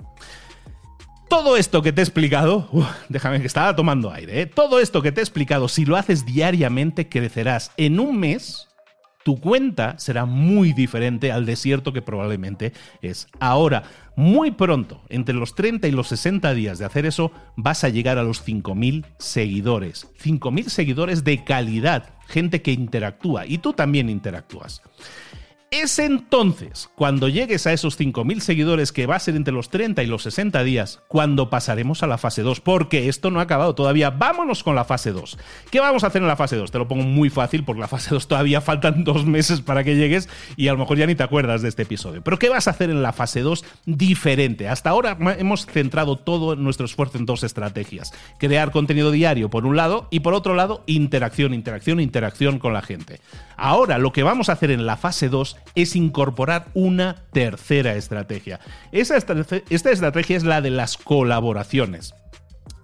Todo 1.28 1.58
esto 1.58 1.82
que 1.82 1.92
te 1.92 2.00
he 2.00 2.04
explicado, 2.04 2.68
déjame 3.10 3.40
que 3.40 3.46
estaba 3.46 3.76
tomando 3.76 4.10
aire, 4.10 4.40
¿eh? 4.40 4.46
todo 4.46 4.80
esto 4.80 5.02
que 5.02 5.12
te 5.12 5.20
he 5.20 5.22
explicado, 5.22 5.68
si 5.68 5.84
lo 5.84 5.96
haces 5.96 6.24
diariamente, 6.24 7.08
crecerás 7.08 7.70
en 7.76 8.00
un 8.00 8.18
mes. 8.18 8.64
Tu 9.24 9.38
cuenta 9.38 9.98
será 9.98 10.24
muy 10.24 10.72
diferente 10.72 11.30
al 11.30 11.44
desierto 11.44 11.92
que 11.92 12.00
probablemente 12.00 12.72
es 13.02 13.26
ahora. 13.40 13.82
Muy 14.16 14.52
pronto, 14.52 15.02
entre 15.10 15.34
los 15.34 15.54
30 15.54 15.86
y 15.86 15.90
los 15.90 16.08
60 16.08 16.54
días 16.54 16.78
de 16.78 16.86
hacer 16.86 17.04
eso, 17.04 17.30
vas 17.56 17.84
a 17.84 17.90
llegar 17.90 18.16
a 18.16 18.22
los 18.22 18.46
5.000 18.46 19.04
seguidores. 19.18 20.08
5.000 20.22 20.68
seguidores 20.68 21.24
de 21.24 21.44
calidad, 21.44 22.14
gente 22.26 22.62
que 22.62 22.72
interactúa 22.72 23.44
y 23.44 23.58
tú 23.58 23.74
también 23.74 24.08
interactúas. 24.08 24.80
Es 25.70 25.98
entonces, 25.98 26.88
cuando 26.94 27.28
llegues 27.28 27.66
a 27.66 27.74
esos 27.74 28.00
5.000 28.00 28.40
seguidores, 28.40 28.90
que 28.90 29.06
va 29.06 29.16
a 29.16 29.20
ser 29.20 29.36
entre 29.36 29.52
los 29.52 29.68
30 29.68 30.02
y 30.02 30.06
los 30.06 30.22
60 30.22 30.64
días, 30.64 31.02
cuando 31.08 31.50
pasaremos 31.50 32.02
a 32.02 32.06
la 32.06 32.16
fase 32.16 32.40
2, 32.40 32.62
porque 32.62 33.10
esto 33.10 33.30
no 33.30 33.38
ha 33.38 33.42
acabado 33.42 33.74
todavía. 33.74 34.08
Vámonos 34.08 34.64
con 34.64 34.74
la 34.74 34.86
fase 34.86 35.12
2. 35.12 35.36
¿Qué 35.70 35.80
vamos 35.80 36.04
a 36.04 36.06
hacer 36.06 36.22
en 36.22 36.28
la 36.28 36.36
fase 36.36 36.56
2? 36.56 36.70
Te 36.70 36.78
lo 36.78 36.88
pongo 36.88 37.02
muy 37.02 37.28
fácil, 37.28 37.64
porque 37.64 37.82
la 37.82 37.88
fase 37.88 38.14
2 38.14 38.28
todavía 38.28 38.62
faltan 38.62 39.04
dos 39.04 39.26
meses 39.26 39.60
para 39.60 39.84
que 39.84 39.94
llegues 39.94 40.30
y 40.56 40.68
a 40.68 40.72
lo 40.72 40.78
mejor 40.78 40.96
ya 40.96 41.06
ni 41.06 41.14
te 41.14 41.22
acuerdas 41.22 41.60
de 41.60 41.68
este 41.68 41.82
episodio. 41.82 42.22
Pero 42.24 42.38
¿qué 42.38 42.48
vas 42.48 42.66
a 42.66 42.70
hacer 42.70 42.88
en 42.88 43.02
la 43.02 43.12
fase 43.12 43.42
2 43.42 43.62
diferente? 43.84 44.68
Hasta 44.70 44.88
ahora 44.88 45.18
hemos 45.38 45.66
centrado 45.66 46.16
todo 46.16 46.56
nuestro 46.56 46.86
esfuerzo 46.86 47.18
en 47.18 47.26
dos 47.26 47.44
estrategias. 47.44 48.14
Crear 48.38 48.70
contenido 48.70 49.10
diario, 49.10 49.50
por 49.50 49.66
un 49.66 49.76
lado, 49.76 50.08
y 50.10 50.20
por 50.20 50.32
otro 50.32 50.54
lado, 50.54 50.82
interacción, 50.86 51.52
interacción, 51.52 52.00
interacción 52.00 52.58
con 52.58 52.72
la 52.72 52.80
gente. 52.80 53.20
Ahora, 53.58 53.98
lo 53.98 54.12
que 54.12 54.22
vamos 54.22 54.48
a 54.48 54.52
hacer 54.52 54.70
en 54.70 54.86
la 54.86 54.96
fase 54.96 55.28
2 55.28 55.57
es 55.74 55.96
incorporar 55.96 56.68
una 56.74 57.24
tercera 57.32 57.94
estrategia. 57.94 58.60
esta 58.92 59.16
estrategia 59.16 60.36
es 60.36 60.44
la 60.44 60.60
de 60.60 60.70
las 60.70 60.96
colaboraciones. 60.96 62.14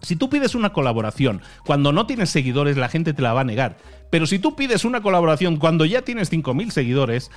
Si 0.04 0.16
tú 0.16 0.28
pides 0.28 0.54
una 0.54 0.72
colaboración 0.72 1.40
cuando 1.64 1.90
no 1.90 2.06
tienes 2.06 2.28
seguidores, 2.28 2.76
la 2.76 2.90
gente 2.90 3.14
te 3.14 3.22
la 3.22 3.32
va 3.32 3.40
a 3.40 3.44
negar. 3.44 3.78
Pero 4.10 4.26
si 4.26 4.38
tú 4.38 4.54
pides 4.54 4.84
una 4.84 5.00
colaboración 5.00 5.56
cuando 5.56 5.86
ya 5.86 6.02
tienes 6.02 6.30
5.000 6.30 6.70
seguidores, 6.70 7.30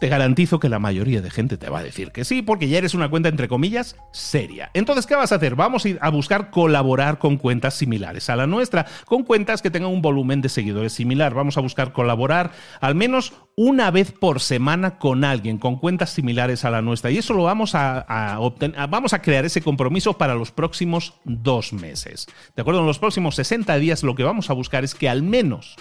te 0.00 0.08
garantizo 0.08 0.60
que 0.60 0.68
la 0.68 0.78
mayoría 0.78 1.20
de 1.20 1.30
gente 1.30 1.56
te 1.56 1.70
va 1.70 1.80
a 1.80 1.82
decir 1.82 2.12
que 2.12 2.24
sí, 2.24 2.42
porque 2.42 2.68
ya 2.68 2.78
eres 2.78 2.94
una 2.94 3.08
cuenta, 3.08 3.28
entre 3.28 3.48
comillas, 3.48 3.96
seria. 4.12 4.70
Entonces, 4.74 5.06
¿qué 5.06 5.14
vas 5.14 5.32
a 5.32 5.36
hacer? 5.36 5.54
Vamos 5.54 5.84
a 5.84 5.88
ir 5.88 5.98
a 6.02 6.10
buscar 6.10 6.50
colaborar 6.50 7.18
con 7.18 7.36
cuentas 7.36 7.74
similares 7.74 8.28
a 8.30 8.36
la 8.36 8.46
nuestra, 8.46 8.86
con 9.06 9.24
cuentas 9.24 9.62
que 9.62 9.70
tengan 9.70 9.90
un 9.90 10.02
volumen 10.02 10.42
de 10.42 10.48
seguidores 10.48 10.92
similar. 10.92 11.34
Vamos 11.34 11.56
a 11.56 11.60
buscar 11.60 11.92
colaborar 11.92 12.52
al 12.80 12.94
menos 12.94 13.32
una 13.56 13.90
vez 13.90 14.12
por 14.12 14.40
semana 14.40 14.98
con 14.98 15.24
alguien, 15.24 15.58
con 15.58 15.76
cuentas 15.76 16.10
similares 16.10 16.64
a 16.64 16.70
la 16.70 16.82
nuestra. 16.82 17.10
Y 17.10 17.18
eso 17.18 17.32
lo 17.32 17.44
vamos 17.44 17.74
a, 17.74 18.36
obtener, 18.38 18.86
vamos 18.88 19.14
a 19.14 19.22
crear 19.22 19.44
ese 19.46 19.62
compromiso 19.62 20.18
para 20.18 20.34
los 20.34 20.52
próximos 20.52 21.14
dos 21.24 21.72
meses. 21.72 22.26
¿De 22.54 22.60
acuerdo? 22.60 22.80
En 22.80 22.86
los 22.86 22.98
próximos 22.98 23.34
60 23.36 23.76
días 23.78 24.02
lo 24.02 24.14
que 24.14 24.24
vamos 24.24 24.50
a 24.50 24.52
buscar 24.52 24.84
es 24.84 24.94
que 24.94 25.08
al 25.08 25.22
menos 25.22 25.76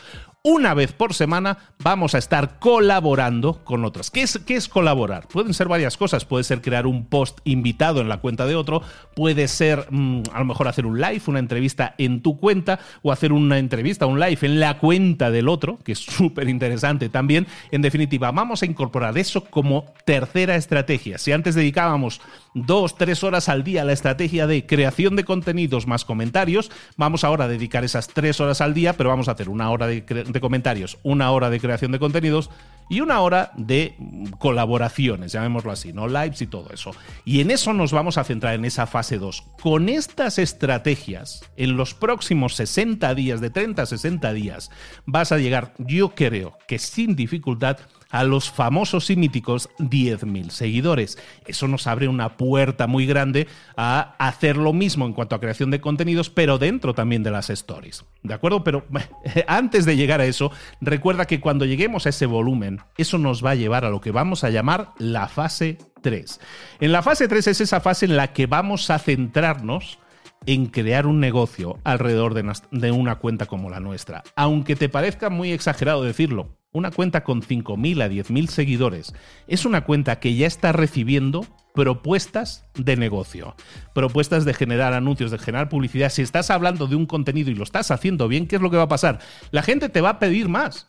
una 0.46 0.76
vez 0.76 0.94
por 0.94 1.16
semana 1.16 1.58
vamos 1.80 2.14
a 2.14 2.20
estar 2.20 2.60
colaborando 2.60 3.64
con 3.64 3.84
otras. 3.84 4.12
¿Qué 4.12 4.22
es, 4.22 4.38
¿Qué 4.46 4.54
es, 4.54 4.70
colaborar? 4.70 5.28
Pueden 5.28 5.56
ser 5.56 5.68
varias 5.68 5.98
cosas. 5.98 6.24
Puede 6.24 6.44
ser 6.44 6.62
crear 6.62 6.86
un 6.86 7.08
post 7.08 7.40
invitado 7.46 8.00
en 8.00 8.10
la 8.10 8.18
cuenta 8.18 8.46
de 8.46 8.56
otro, 8.56 8.84
puede 9.16 9.48
ser 9.48 9.88
mm, 9.90 10.22
a 10.32 10.38
lo 10.38 10.46
mejor 10.46 10.68
hacer 10.68 10.86
un 10.86 11.02
live, 11.02 11.22
una 11.26 11.40
entrevista 11.40 11.96
en 11.98 12.22
tu 12.22 12.38
cuenta 12.38 12.80
o 13.02 13.12
hacer 13.12 13.34
una 13.34 13.58
entrevista, 13.58 14.06
un 14.06 14.20
live 14.20 14.38
en 14.44 14.60
la 14.60 14.78
cuenta 14.78 15.32
del 15.32 15.50
otro, 15.50 15.80
que 15.84 15.94
es 15.94 16.00
súper 16.06 16.48
interesante 16.48 17.10
también. 17.10 17.48
En 17.72 17.82
definitiva, 17.82 18.32
vamos 18.32 18.62
a 18.62 18.68
incorporar 18.68 19.18
eso 19.18 19.46
como 19.46 19.94
tercera 20.06 20.56
estrategia. 20.56 21.18
Si 21.18 21.32
antes 21.32 21.56
dedicábamos 21.56 22.22
dos, 22.54 22.96
tres 23.00 23.24
horas 23.24 23.50
al 23.50 23.64
día 23.64 23.82
a 23.82 23.86
la 23.86 23.94
estrategia 23.94 24.46
de 24.46 24.68
creación 24.68 25.16
de 25.16 25.24
contenidos 25.24 25.88
más 25.88 26.06
comentarios, 26.06 26.72
vamos 26.98 27.24
ahora 27.24 27.46
a 27.46 27.48
dedicar 27.48 27.84
esas 27.84 28.10
tres 28.10 28.40
horas 28.40 28.62
al 28.62 28.76
día, 28.76 28.94
pero 28.94 29.10
vamos 29.10 29.28
a 29.28 29.32
hacer 29.32 29.50
una 29.50 29.72
hora 29.72 29.88
de 29.88 30.06
de 30.36 30.42
comentarios, 30.42 31.00
una 31.02 31.32
hora 31.32 31.50
de 31.50 31.60
creación 31.60 31.92
de 31.92 31.98
contenidos 31.98 32.52
y 32.90 33.02
una 33.02 33.22
hora 33.22 33.52
de 33.58 33.96
colaboraciones, 34.38 35.32
llamémoslo 35.32 35.72
así, 35.72 35.92
¿no? 35.92 36.08
Lives 36.08 36.42
y 36.42 36.48
todo 36.48 36.70
eso. 36.72 36.92
Y 37.24 37.42
en 37.42 37.50
eso 37.50 37.74
nos 37.74 37.92
vamos 37.92 38.18
a 38.18 38.24
centrar 38.24 38.54
en 38.54 38.66
esa 38.66 38.86
fase 38.86 39.18
2. 39.18 39.44
Con 39.62 39.90
estas 39.90 40.38
estrategias, 40.38 41.50
en 41.58 41.78
los 41.78 41.96
próximos 41.96 42.56
60 42.56 43.16
días, 43.16 43.42
de 43.42 43.50
30 43.50 43.82
a 43.82 43.86
60 43.86 44.34
días, 44.34 44.70
vas 45.06 45.32
a 45.32 45.38
llegar, 45.38 45.74
yo 45.80 46.10
creo 46.14 46.58
que 46.68 46.78
sin 46.78 47.16
dificultad, 47.16 47.78
a 48.10 48.24
los 48.24 48.50
famosos 48.50 49.10
y 49.10 49.16
míticos 49.16 49.70
10.000 49.80 50.50
seguidores. 50.50 51.18
Eso 51.46 51.68
nos 51.68 51.88
abre 51.88 52.08
una 52.08 52.38
puerta 52.38 52.88
muy 52.88 53.06
grande 53.06 53.48
a 53.76 54.16
hacer 54.20 54.58
lo 54.58 54.74
mismo 54.74 55.06
en 55.06 55.14
cuanto 55.14 55.36
a 55.36 55.40
creación 55.40 55.72
de 55.72 55.82
contenidos, 55.82 56.30
pero 56.30 56.58
dentro 56.58 56.94
también 56.94 57.24
de 57.24 57.32
las 57.32 57.50
stories. 57.50 58.06
¿De 58.24 58.34
acuerdo? 58.34 58.64
Pero 58.64 58.86
antes 59.48 59.86
de 59.86 59.96
llegar 59.96 60.22
a 60.22 60.26
eso, 60.26 60.52
recuerda 60.82 61.26
que 61.26 61.40
cuando 61.40 61.66
lleguemos 61.66 62.06
a 62.06 62.10
ese 62.10 62.26
volumen, 62.26 62.82
eso 62.98 63.18
nos 63.18 63.44
va 63.44 63.52
a 63.52 63.56
llevar 63.56 63.86
a 63.86 63.90
lo 63.90 64.02
que 64.02 64.12
vamos 64.12 64.44
a 64.44 64.50
llamar 64.50 64.94
la 64.98 65.28
fase 65.28 65.78
3. 66.02 66.40
En 66.80 66.92
la 66.92 67.02
fase 67.02 67.28
3 67.28 67.48
es 67.48 67.62
esa 67.62 67.82
fase 67.82 68.06
en 68.06 68.16
la 68.16 68.34
que 68.34 68.46
vamos 68.46 68.90
a 68.90 69.00
centrarnos 69.00 70.00
en 70.46 70.68
crear 70.68 71.08
un 71.08 71.20
negocio 71.20 71.80
alrededor 71.84 72.34
de 72.34 72.92
una 72.92 73.16
cuenta 73.16 73.46
como 73.46 73.70
la 73.70 73.80
nuestra. 73.80 74.24
Aunque 74.36 74.76
te 74.76 74.90
parezca 74.90 75.30
muy 75.30 75.52
exagerado 75.52 76.04
decirlo, 76.04 76.58
una 76.72 76.92
cuenta 76.92 77.24
con 77.24 77.42
5.000 77.42 78.04
a 78.04 78.10
10.000 78.10 78.48
seguidores 78.48 79.14
es 79.48 79.66
una 79.66 79.86
cuenta 79.86 80.20
que 80.20 80.36
ya 80.36 80.46
está 80.46 80.74
recibiendo 80.74 81.46
propuestas 81.74 82.66
de 82.76 82.98
negocio, 82.98 83.56
propuestas 83.94 84.46
de 84.46 84.54
generar 84.54 84.94
anuncios, 84.94 85.32
de 85.32 85.38
generar 85.38 85.70
publicidad. 85.70 86.10
Si 86.10 86.22
estás 86.22 86.50
hablando 86.50 86.88
de 86.88 86.96
un 86.96 87.06
contenido 87.06 87.50
y 87.50 87.56
lo 87.56 87.64
estás 87.64 87.92
haciendo 87.92 88.28
bien, 88.28 88.48
¿qué 88.48 88.58
es 88.58 88.62
lo 88.62 88.72
que 88.72 88.78
va 88.78 88.84
a 88.84 88.90
pasar? 88.90 89.20
La 89.52 89.62
gente 89.62 89.90
te 89.90 90.02
va 90.02 90.10
a 90.10 90.20
pedir 90.20 90.50
más. 90.50 90.88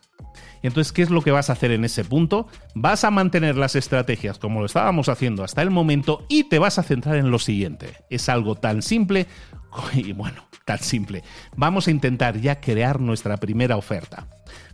Entonces, 0.63 0.93
¿qué 0.93 1.03
es 1.03 1.11
lo 1.11 1.23
que 1.23 1.31
vas 1.31 1.51
a 1.51 1.53
hacer 1.53 1.71
en 1.71 1.85
ese 1.85 2.05
punto? 2.05 2.49
Vas 2.75 3.05
a 3.05 3.11
mantener 3.11 3.57
las 3.57 3.77
estrategias 3.77 4.39
como 4.39 4.61
lo 4.61 4.67
estábamos 4.67 5.09
haciendo 5.09 5.45
hasta 5.45 5.63
el 5.63 5.71
momento 5.71 6.25
y 6.29 6.45
te 6.45 6.59
vas 6.59 6.79
a 6.79 6.83
centrar 6.83 7.17
en 7.17 7.31
lo 7.31 7.39
siguiente. 7.39 7.95
Es 8.11 8.29
algo 8.29 8.57
tan 8.57 8.83
simple 8.83 9.27
y 9.95 10.13
bueno, 10.13 10.45
tan 10.65 10.79
simple. 10.79 11.23
Vamos 11.57 11.87
a 11.87 11.91
intentar 11.91 12.41
ya 12.41 12.61
crear 12.61 13.01
nuestra 13.01 13.37
primera 13.37 13.77
oferta. 13.77 14.29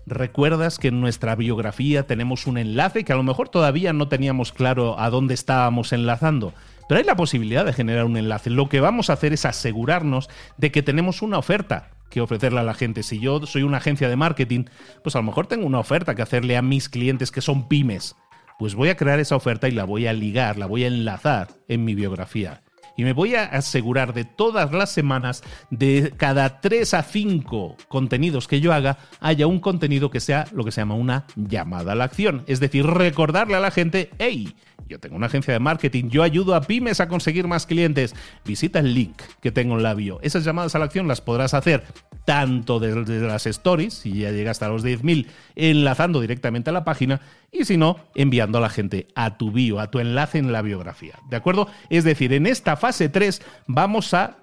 ¿Recuerdas 0.07 0.79
que 0.79 0.89
en 0.89 1.01
nuestra 1.01 1.37
biografía 1.37 2.07
tenemos 2.07 2.47
un 2.47 2.59
enlace 2.59 3.05
que 3.05 3.13
a 3.13 3.17
lo 3.17 3.23
mejor 3.23 3.49
todavía 3.49 3.93
no 3.93 4.09
teníamos 4.09 4.53
claro 4.53 4.99
a 4.99 5.11
dónde 5.11 5.35
estábamos 5.35 5.93
enlazando? 5.93 6.53
Pero 6.89 6.99
hay 6.99 7.05
la 7.05 7.17
posibilidad 7.17 7.65
de 7.65 7.73
generar 7.73 8.05
un 8.05 8.17
enlace. 8.17 8.51
Lo 8.51 8.69
que 8.69 8.81
vamos 8.81 9.11
a 9.11 9.13
hacer 9.13 9.33
es 9.33 9.45
asegurarnos 9.45 10.29
de 10.57 10.73
que 10.73 10.83
tenemos 10.83 11.23
una 11.23 11.39
oferta 11.39 11.91
que 12.13 12.21
ofrecerle 12.21 12.61
a 12.61 12.65
la 12.65 12.75
gente. 12.75 13.03
Si 13.03 13.19
yo 13.19 13.45
soy 13.47 13.63
una 13.63 13.79
agencia 13.79 14.09
de 14.09 14.17
marketing, 14.17 14.65
pues 15.03 15.17
a 15.17 15.21
lo 15.21 15.25
mejor 15.25 15.47
tengo 15.47 15.67
una 15.67 15.79
oferta 15.79 16.15
que 16.15 16.23
hacerle 16.23 16.57
a 16.57 16.63
mis 16.63 16.89
clientes 16.89 17.31
que 17.31 17.41
son 17.41 17.69
pymes. 17.69 18.17
Pues 18.59 18.75
voy 18.75 18.91
a 18.91 18.97
crear 18.97 19.19
esa 19.19 19.35
oferta 19.35 19.69
y 19.69 19.73
la 19.73 19.85
voy 19.85 20.07
a 20.07 20.13
ligar, 20.13 20.59
la 20.59 20.67
voy 20.67 20.85
a 20.85 20.89
enlazar 20.89 21.49
en 21.69 21.85
mi 21.85 21.95
biografía 21.95 22.63
y 22.97 23.05
me 23.05 23.13
voy 23.13 23.35
a 23.35 23.45
asegurar 23.45 24.13
de 24.13 24.25
todas 24.25 24.73
las 24.73 24.91
semanas, 24.91 25.43
de 25.71 26.13
cada 26.17 26.61
3 26.61 26.95
a 26.95 27.03
5 27.03 27.77
contenidos 27.89 28.49
que 28.49 28.61
yo 28.61 28.73
haga, 28.73 28.99
haya 29.21 29.47
un 29.47 29.61
contenido 29.61 30.11
que 30.11 30.21
sea 30.21 30.47
lo 30.53 30.65
que 30.65 30.73
se 30.73 30.81
llama 30.81 30.95
una 30.95 31.27
llamada 31.37 31.93
a 31.93 31.95
la 31.95 32.05
acción. 32.05 32.45
Es 32.47 32.61
decir, 32.61 32.87
recordarle 32.87 33.57
a 33.57 33.61
la 33.61 33.71
gente, 33.71 34.11
hey, 34.19 34.55
yo 34.93 35.01
tengo 35.01 35.17
una 35.17 35.27
agencia 35.27 35.55
de 35.55 35.59
marketing, 35.59 36.11
yo 36.11 36.23
ayudo 36.23 36.55
a 36.55 36.61
pymes 36.61 37.01
a 37.01 37.09
conseguir 37.09 37.49
más 37.49 37.67
clientes. 37.67 38.15
Visita 38.45 38.79
el 38.79 38.95
link 38.95 39.21
que 39.41 39.51
tengo 39.51 39.77
en 39.77 39.83
la 39.83 39.95
bio. 39.95 40.19
Esas 40.23 40.45
llamadas 40.45 40.75
a 40.75 40.79
la 40.79 40.85
acción 40.85 41.09
las 41.09 41.23
podrás 41.23 41.55
hacer 41.55 41.83
tanto 42.25 42.79
desde 42.79 43.27
las 43.27 43.47
stories, 43.47 43.95
si 43.95 44.21
ya 44.21 44.31
llegas 44.31 44.63
a 44.63 44.69
los 44.69 44.85
10.000, 44.85 45.27
enlazando 45.57 46.21
directamente 46.21 46.71
a 46.71 46.73
la 46.73 46.85
página, 46.85 47.21
y 47.55 47.67
si 47.67 47.77
no, 47.77 47.99
enviando 48.15 48.59
a 48.59 48.61
la 48.63 48.71
gente 48.71 49.09
a 49.15 49.37
tu 49.37 49.51
bio, 49.51 49.79
a 49.79 49.91
tu 49.91 49.99
enlace 49.99 50.39
en 50.39 50.53
la 50.53 50.63
biografía. 50.63 51.19
¿De 51.29 51.37
acuerdo? 51.37 51.69
Es 51.91 52.03
decir, 52.03 52.33
en 52.33 52.47
esta 52.47 52.77
fase 52.77 53.11
3 53.11 53.43
vamos 53.67 54.15
a, 54.15 54.39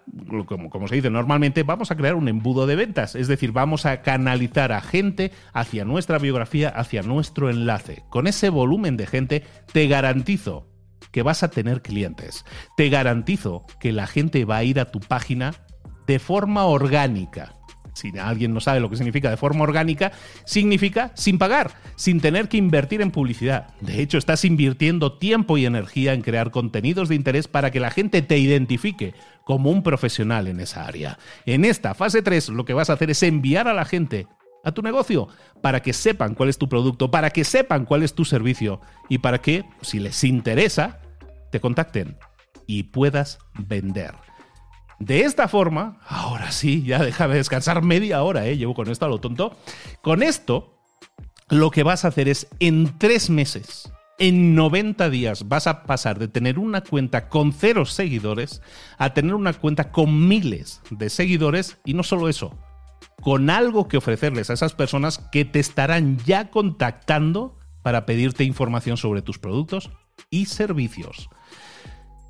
como, 0.45 0.69
como 0.69 0.87
se 0.87 0.95
dice 0.95 1.09
normalmente, 1.09 1.63
vamos 1.63 1.89
a 1.89 1.95
crear 1.95 2.13
un 2.13 2.27
embudo 2.27 2.67
de 2.67 2.75
ventas. 2.75 3.15
Es 3.15 3.27
decir, 3.27 3.51
vamos 3.51 3.87
a 3.87 4.03
canalizar 4.03 4.71
a 4.71 4.81
gente 4.81 5.31
hacia 5.53 5.85
nuestra 5.85 6.19
biografía, 6.19 6.69
hacia 6.69 7.01
nuestro 7.01 7.49
enlace. 7.49 8.03
Con 8.09 8.27
ese 8.27 8.49
volumen 8.49 8.95
de 8.95 9.07
gente, 9.07 9.43
te 9.73 9.87
garantizo 9.87 10.38
que 11.11 11.23
vas 11.23 11.43
a 11.43 11.49
tener 11.49 11.81
clientes. 11.81 12.45
Te 12.77 12.89
garantizo 12.89 13.65
que 13.79 13.91
la 13.91 14.07
gente 14.07 14.45
va 14.45 14.57
a 14.57 14.63
ir 14.63 14.79
a 14.79 14.91
tu 14.91 14.99
página 14.99 15.53
de 16.07 16.19
forma 16.19 16.65
orgánica 16.65 17.59
si 17.99 18.17
alguien 18.17 18.53
no 18.53 18.59
sabe 18.59 18.79
lo 18.79 18.89
que 18.89 18.95
significa 18.95 19.29
de 19.29 19.37
forma 19.37 19.63
orgánica, 19.63 20.11
significa 20.45 21.11
sin 21.15 21.37
pagar, 21.37 21.71
sin 21.95 22.21
tener 22.21 22.47
que 22.47 22.57
invertir 22.57 23.01
en 23.01 23.11
publicidad. 23.11 23.67
De 23.81 24.01
hecho, 24.01 24.17
estás 24.17 24.45
invirtiendo 24.45 25.17
tiempo 25.17 25.57
y 25.57 25.65
energía 25.65 26.13
en 26.13 26.21
crear 26.21 26.51
contenidos 26.51 27.09
de 27.09 27.15
interés 27.15 27.47
para 27.47 27.71
que 27.71 27.79
la 27.79 27.91
gente 27.91 28.21
te 28.21 28.37
identifique 28.37 29.13
como 29.43 29.69
un 29.69 29.83
profesional 29.83 30.47
en 30.47 30.59
esa 30.59 30.85
área. 30.85 31.17
En 31.45 31.65
esta 31.65 31.93
fase 31.93 32.21
3 32.21 32.49
lo 32.49 32.65
que 32.65 32.73
vas 32.73 32.89
a 32.89 32.93
hacer 32.93 33.09
es 33.09 33.23
enviar 33.23 33.67
a 33.67 33.73
la 33.73 33.85
gente 33.85 34.27
a 34.63 34.71
tu 34.71 34.81
negocio 34.81 35.27
para 35.61 35.81
que 35.81 35.93
sepan 35.93 36.35
cuál 36.35 36.49
es 36.49 36.57
tu 36.57 36.69
producto, 36.69 37.11
para 37.11 37.29
que 37.29 37.43
sepan 37.43 37.85
cuál 37.85 38.03
es 38.03 38.13
tu 38.13 38.25
servicio 38.25 38.81
y 39.07 39.19
para 39.19 39.39
que, 39.39 39.65
si 39.81 39.99
les 39.99 40.23
interesa, 40.23 41.01
te 41.51 41.59
contacten 41.59 42.17
y 42.67 42.83
puedas 42.83 43.39
vender. 43.53 44.13
De 44.99 45.21
esta 45.21 45.47
forma, 45.47 45.99
ahora 46.07 46.51
sí, 46.51 46.83
ya 46.83 46.99
déjame 46.99 47.35
descansar 47.35 47.81
media 47.81 48.21
hora, 48.21 48.45
¿eh? 48.47 48.57
llevo 48.57 48.73
con 48.73 48.89
esto 48.89 49.05
a 49.05 49.09
lo 49.09 49.19
tonto. 49.19 49.57
Con 50.01 50.21
esto, 50.21 50.77
lo 51.49 51.71
que 51.71 51.83
vas 51.83 52.03
a 52.03 52.09
hacer 52.09 52.27
es 52.27 52.47
en 52.59 52.97
tres 52.97 53.29
meses, 53.29 53.91
en 54.19 54.53
90 54.55 55.09
días, 55.09 55.47
vas 55.47 55.67
a 55.67 55.83
pasar 55.83 56.19
de 56.19 56.27
tener 56.27 56.59
una 56.59 56.81
cuenta 56.81 57.29
con 57.29 57.53
cero 57.53 57.85
seguidores 57.85 58.61
a 58.97 59.13
tener 59.13 59.33
una 59.33 59.53
cuenta 59.53 59.91
con 59.91 60.27
miles 60.27 60.81
de 60.89 61.09
seguidores 61.09 61.77
y 61.85 61.93
no 61.93 62.03
solo 62.03 62.27
eso, 62.27 62.57
con 63.21 63.49
algo 63.49 63.87
que 63.87 63.97
ofrecerles 63.97 64.49
a 64.49 64.53
esas 64.53 64.73
personas 64.73 65.19
que 65.31 65.45
te 65.45 65.59
estarán 65.59 66.17
ya 66.19 66.49
contactando 66.49 67.57
para 67.83 68.05
pedirte 68.05 68.43
información 68.43 68.97
sobre 68.97 69.21
tus 69.21 69.39
productos 69.39 69.89
y 70.29 70.45
servicios. 70.45 71.29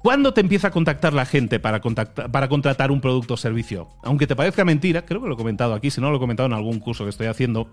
¿Cuándo 0.02 0.34
te 0.34 0.42
empieza 0.42 0.70
a 0.70 0.72
contactar 0.72 1.14
la 1.14 1.26
gente 1.26 1.60
para, 1.60 1.82
para 1.82 2.48
contratar 2.48 2.90
un 2.90 3.02
producto 3.02 3.34
o 3.34 3.38
servicio? 3.38 3.90
Aunque 4.04 4.28
te 4.28 4.36
parezca 4.36 4.64
mentira, 4.64 5.06
creo 5.06 5.22
que 5.22 5.28
lo 5.28 5.34
he 5.34 5.38
comentado 5.38 5.74
aquí, 5.74 5.92
si 5.92 6.00
no 6.00 6.10
lo 6.10 6.18
he 6.18 6.20
comentado 6.20 6.48
en 6.48 6.54
algún 6.54 6.80
curso 6.80 7.04
que 7.04 7.10
estoy 7.10 7.28
haciendo. 7.28 7.70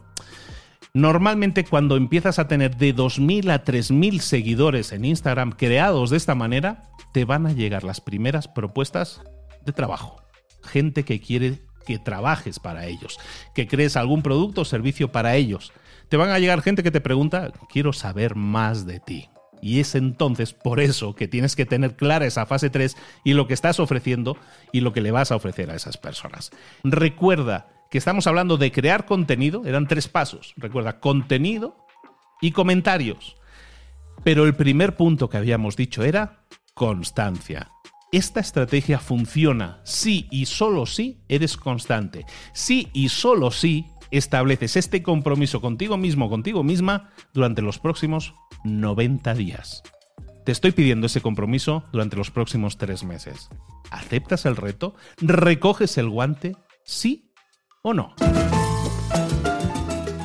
Normalmente 0.92 1.64
cuando 1.64 1.96
empiezas 1.96 2.38
a 2.38 2.48
tener 2.48 2.76
de 2.76 2.94
2.000 2.94 3.52
a 3.52 3.64
3.000 3.64 4.18
seguidores 4.18 4.92
en 4.92 5.05
Instagram 5.05 5.52
creados 5.52 6.11
de 6.11 6.16
esta 6.16 6.35
manera, 6.35 6.90
te 7.12 7.24
van 7.24 7.46
a 7.46 7.52
llegar 7.52 7.85
las 7.85 8.00
primeras 8.00 8.48
propuestas 8.48 9.22
de 9.64 9.72
trabajo. 9.72 10.16
Gente 10.62 11.05
que 11.05 11.20
quiere 11.20 11.61
que 11.87 11.99
trabajes 11.99 12.59
para 12.59 12.87
ellos, 12.87 13.18
que 13.55 13.66
crees 13.66 13.96
algún 13.96 14.20
producto 14.20 14.61
o 14.61 14.64
servicio 14.66 15.11
para 15.11 15.37
ellos 15.37 15.72
te 16.09 16.16
van 16.16 16.31
a 16.31 16.38
llegar 16.38 16.62
gente 16.62 16.83
que 16.83 16.90
te 16.90 17.01
pregunta, 17.01 17.53
quiero 17.68 17.92
saber 17.92 18.37
más 18.37 18.87
de 18.87 19.01
ti. 19.01 19.29
Y 19.62 19.81
es 19.81 19.94
entonces 19.94 20.53
por 20.53 20.81
eso 20.81 21.14
que 21.14 21.29
tienes 21.29 21.57
que 21.57 21.66
tener 21.66 21.96
clara 21.96 22.27
esa 22.27 22.46
fase 22.46 22.70
3 22.70 22.96
y 23.25 23.33
lo 23.33 23.46
que 23.46 23.55
estás 23.55 23.81
ofreciendo 23.81 24.37
y 24.70 24.81
lo 24.81 24.92
que 24.92 25.01
le 25.01 25.11
vas 25.11 25.33
a 25.33 25.37
ofrecer 25.37 25.70
a 25.70 25.75
esas 25.75 25.96
personas. 25.96 26.51
Recuerda 26.85 27.68
que 27.90 27.99
estamos 27.99 28.27
hablando 28.27 28.59
de 28.59 28.70
crear 28.70 29.07
contenido, 29.07 29.64
eran 29.64 29.88
tres 29.88 30.09
pasos. 30.09 30.55
Recuerda, 30.57 31.01
contenido 31.01 31.77
y 32.40 32.53
comentarios. 32.53 33.37
Pero 34.25 34.44
el 34.44 34.55
primer 34.55 34.96
punto 34.96 35.29
que 35.29 35.38
habíamos 35.38 35.77
dicho 35.77 36.05
era 36.05 36.44
constancia. 36.75 37.70
Esta 38.16 38.40
estrategia 38.40 38.98
funciona 38.98 39.79
si 39.85 40.26
y 40.31 40.46
solo 40.46 40.87
si 40.87 41.20
eres 41.29 41.59
constante. 41.59 42.24
Si 42.55 42.88
y 42.94 43.11
solo 43.11 43.50
si 43.50 43.88
estableces 44.11 44.76
este 44.76 45.02
compromiso 45.02 45.61
contigo 45.61 45.98
mismo, 45.98 46.31
contigo 46.31 46.62
misma, 46.62 47.11
durante 47.35 47.61
los 47.61 47.79
próximos 47.79 48.33
90 48.64 49.35
días. 49.35 49.83
Te 50.46 50.52
estoy 50.52 50.72
pidiendo 50.72 51.09
ese 51.09 51.20
compromiso 51.20 51.85
durante 51.92 52.16
los 52.16 52.31
próximos 52.31 52.79
tres 52.79 53.05
meses. 53.05 53.50
¿Aceptas 53.90 54.46
el 54.46 54.57
reto? 54.57 54.94
¿Recoges 55.18 55.98
el 55.98 56.09
guante? 56.09 56.57
¿Sí 56.87 57.35
o 57.83 57.92
no? 57.92 58.14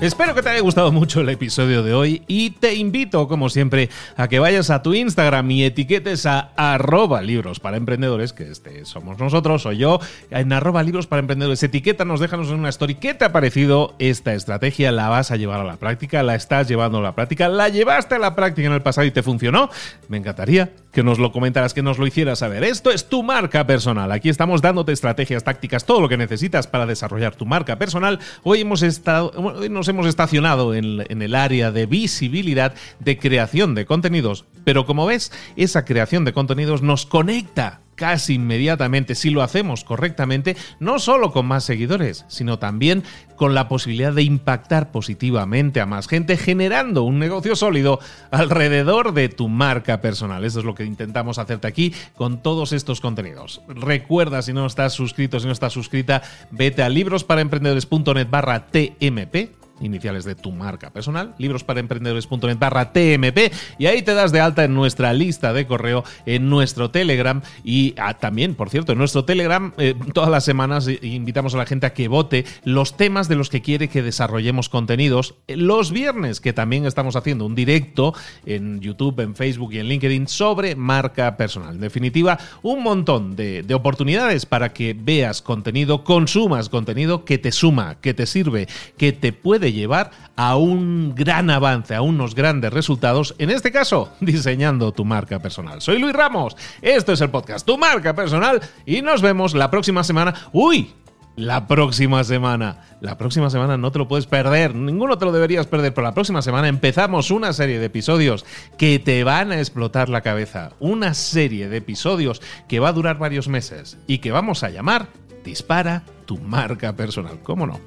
Espero 0.01 0.33
que 0.33 0.41
te 0.41 0.49
haya 0.49 0.61
gustado 0.61 0.91
mucho 0.91 1.21
el 1.21 1.29
episodio 1.29 1.83
de 1.83 1.93
hoy 1.93 2.23
y 2.25 2.49
te 2.49 2.73
invito, 2.73 3.27
como 3.27 3.49
siempre, 3.49 3.91
a 4.17 4.27
que 4.27 4.39
vayas 4.39 4.71
a 4.71 4.81
tu 4.81 4.95
Instagram 4.95 5.51
y 5.51 5.63
etiquetes 5.63 6.25
a 6.25 6.49
arroba 6.55 7.21
libros 7.21 7.59
para 7.59 7.77
emprendedores, 7.77 8.33
que 8.33 8.49
este 8.49 8.83
somos 8.85 9.19
nosotros, 9.19 9.61
soy 9.61 9.77
yo, 9.77 9.99
en 10.31 10.53
arroba 10.53 10.81
libros 10.81 11.05
para 11.05 11.19
emprendedores. 11.19 11.61
Etiquétanos, 11.61 12.19
déjanos 12.19 12.49
en 12.49 12.55
una 12.55 12.69
story 12.69 12.95
qué 12.95 13.13
te 13.13 13.25
ha 13.25 13.31
parecido 13.31 13.93
esta 13.99 14.33
estrategia, 14.33 14.91
la 14.91 15.07
vas 15.07 15.29
a 15.29 15.35
llevar 15.35 15.59
a 15.59 15.65
la 15.65 15.77
práctica, 15.77 16.23
la 16.23 16.33
estás 16.33 16.67
llevando 16.67 16.97
a 16.97 17.01
la 17.01 17.13
práctica, 17.13 17.47
la 17.47 17.69
llevaste 17.69 18.15
a 18.15 18.19
la 18.19 18.35
práctica 18.35 18.65
en 18.65 18.73
el 18.73 18.81
pasado 18.81 19.05
y 19.05 19.11
te 19.11 19.21
funcionó. 19.21 19.69
Me 20.07 20.17
encantaría 20.17 20.71
que 20.91 21.03
nos 21.03 21.19
lo 21.19 21.31
comentaras, 21.31 21.73
que 21.73 21.81
nos 21.81 21.97
lo 21.97 22.07
hicieras 22.07 22.39
saber. 22.39 22.63
Esto 22.63 22.91
es 22.91 23.07
tu 23.07 23.23
marca 23.23 23.65
personal. 23.65 24.11
Aquí 24.11 24.29
estamos 24.29 24.61
dándote 24.61 24.91
estrategias, 24.91 25.43
tácticas, 25.43 25.85
todo 25.85 26.01
lo 26.01 26.09
que 26.09 26.17
necesitas 26.17 26.67
para 26.67 26.85
desarrollar 26.85 27.35
tu 27.35 27.45
marca 27.45 27.77
personal. 27.77 28.19
Hoy 28.43 28.61
hemos 28.61 28.81
estado, 28.83 29.31
nos 29.69 29.87
hemos 29.87 30.05
estacionado 30.05 30.73
en, 30.73 31.05
en 31.09 31.21
el 31.21 31.35
área 31.35 31.71
de 31.71 31.85
visibilidad, 31.85 32.73
de 32.99 33.17
creación 33.17 33.75
de 33.75 33.85
contenidos, 33.85 34.45
pero 34.63 34.85
como 34.85 35.05
ves, 35.05 35.31
esa 35.55 35.85
creación 35.85 36.25
de 36.25 36.33
contenidos 36.33 36.81
nos 36.81 37.05
conecta 37.05 37.81
casi 38.01 38.33
inmediatamente, 38.33 39.13
si 39.13 39.29
lo 39.29 39.43
hacemos 39.43 39.83
correctamente, 39.83 40.57
no 40.79 40.97
solo 40.97 41.31
con 41.31 41.45
más 41.45 41.63
seguidores, 41.63 42.25
sino 42.29 42.57
también 42.57 43.03
con 43.35 43.53
la 43.53 43.67
posibilidad 43.67 44.11
de 44.11 44.23
impactar 44.23 44.89
positivamente 44.89 45.81
a 45.81 45.85
más 45.85 46.07
gente, 46.07 46.35
generando 46.35 47.03
un 47.03 47.19
negocio 47.19 47.55
sólido 47.55 47.99
alrededor 48.31 49.13
de 49.13 49.29
tu 49.29 49.49
marca 49.49 50.01
personal. 50.01 50.43
Eso 50.45 50.57
es 50.57 50.65
lo 50.65 50.73
que 50.73 50.83
intentamos 50.83 51.37
hacerte 51.37 51.67
aquí 51.67 51.93
con 52.15 52.41
todos 52.41 52.73
estos 52.73 53.01
contenidos. 53.01 53.61
Recuerda, 53.67 54.41
si 54.41 54.51
no 54.51 54.65
estás 54.65 54.93
suscrito, 54.93 55.39
si 55.39 55.45
no 55.45 55.53
estás 55.53 55.73
suscrita, 55.73 56.23
vete 56.49 56.81
a 56.81 56.89
librosparaemprendedores.net 56.89 58.27
barra 58.31 58.65
TMP 58.65 59.60
iniciales 59.81 60.25
de 60.25 60.35
tu 60.35 60.51
marca 60.51 60.91
personal, 60.91 61.33
librosparaemprendedores.net 61.37 62.57
barra 62.57 62.93
TMP, 62.93 63.51
y 63.77 63.85
ahí 63.87 64.01
te 64.01 64.13
das 64.13 64.31
de 64.31 64.39
alta 64.39 64.63
en 64.63 64.73
nuestra 64.73 65.13
lista 65.13 65.53
de 65.53 65.67
correo, 65.67 66.03
en 66.25 66.49
nuestro 66.49 66.91
Telegram 66.91 67.41
y 67.63 67.93
ah, 67.97 68.15
también, 68.15 68.55
por 68.55 68.69
cierto, 68.69 68.91
en 68.93 68.97
nuestro 68.97 69.25
Telegram 69.25 69.73
eh, 69.77 69.95
todas 70.13 70.29
las 70.29 70.43
semanas 70.43 70.87
eh, 70.87 70.99
invitamos 71.01 71.55
a 71.55 71.57
la 71.57 71.65
gente 71.65 71.85
a 71.85 71.93
que 71.93 72.07
vote 72.07 72.45
los 72.63 72.97
temas 72.97 73.27
de 73.27 73.35
los 73.35 73.49
que 73.49 73.61
quiere 73.61 73.87
que 73.87 74.01
desarrollemos 74.01 74.69
contenidos. 74.69 75.35
Los 75.47 75.91
viernes, 75.91 76.39
que 76.41 76.53
también 76.53 76.85
estamos 76.85 77.15
haciendo 77.15 77.45
un 77.45 77.55
directo 77.55 78.13
en 78.45 78.79
YouTube, 78.79 79.19
en 79.21 79.35
Facebook 79.35 79.73
y 79.73 79.79
en 79.79 79.87
LinkedIn 79.87 80.27
sobre 80.27 80.75
marca 80.75 81.37
personal. 81.37 81.75
En 81.75 81.81
definitiva, 81.81 82.39
un 82.61 82.83
montón 82.83 83.35
de, 83.35 83.63
de 83.63 83.73
oportunidades 83.73 84.45
para 84.45 84.73
que 84.73 84.95
veas 84.97 85.41
contenido, 85.41 86.03
consumas 86.03 86.69
contenido 86.69 87.25
que 87.25 87.37
te 87.37 87.51
suma, 87.51 87.99
que 88.01 88.13
te 88.13 88.25
sirve, 88.25 88.67
que 88.97 89.11
te 89.11 89.33
llevar 89.73 90.11
a 90.35 90.55
un 90.55 91.13
gran 91.15 91.49
avance, 91.49 91.95
a 91.95 92.01
unos 92.01 92.35
grandes 92.35 92.73
resultados, 92.73 93.35
en 93.37 93.49
este 93.49 93.71
caso, 93.71 94.13
diseñando 94.19 94.91
tu 94.91 95.05
marca 95.05 95.39
personal. 95.39 95.81
Soy 95.81 95.99
Luis 95.99 96.13
Ramos, 96.13 96.55
esto 96.81 97.13
es 97.13 97.21
el 97.21 97.29
podcast 97.29 97.65
Tu 97.65 97.77
marca 97.77 98.15
personal 98.15 98.61
y 98.85 99.01
nos 99.01 99.21
vemos 99.21 99.53
la 99.53 99.69
próxima 99.71 100.03
semana. 100.03 100.33
¡Uy! 100.51 100.93
La 101.37 101.65
próxima 101.65 102.23
semana. 102.25 102.81
La 102.99 103.17
próxima 103.17 103.49
semana 103.49 103.77
no 103.77 103.91
te 103.91 103.99
lo 103.99 104.07
puedes 104.07 104.25
perder. 104.25 104.75
Ninguno 104.75 105.17
te 105.17 105.25
lo 105.25 105.31
deberías 105.31 105.65
perder. 105.65 105.93
Pero 105.93 106.05
la 106.05 106.13
próxima 106.13 106.41
semana 106.41 106.67
empezamos 106.67 107.31
una 107.31 107.53
serie 107.53 107.79
de 107.79 107.85
episodios 107.85 108.45
que 108.77 108.99
te 108.99 109.23
van 109.23 109.51
a 109.51 109.59
explotar 109.59 110.09
la 110.09 110.21
cabeza. 110.21 110.73
Una 110.79 111.13
serie 111.13 111.69
de 111.69 111.77
episodios 111.77 112.41
que 112.67 112.81
va 112.81 112.89
a 112.89 112.93
durar 112.93 113.17
varios 113.17 113.47
meses 113.47 113.97
y 114.07 114.17
que 114.17 114.31
vamos 114.31 114.63
a 114.63 114.69
llamar 114.69 115.07
Dispara 115.43 116.03
tu 116.25 116.37
marca 116.37 116.93
personal. 116.95 117.39
¿Cómo 117.43 117.65
no? 117.65 117.79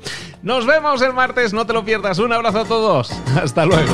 Nos 0.43 0.67
vemos 0.67 1.01
el 1.03 1.15
martes, 1.15 1.53
no 1.53 1.67
te 1.67 1.73
lo 1.73 1.85
pierdas. 1.85 2.19
Un 2.19 2.33
abrazo 2.33 2.61
a 2.61 2.65
todos. 2.65 3.11
Hasta 3.43 3.65
luego. 3.65 3.93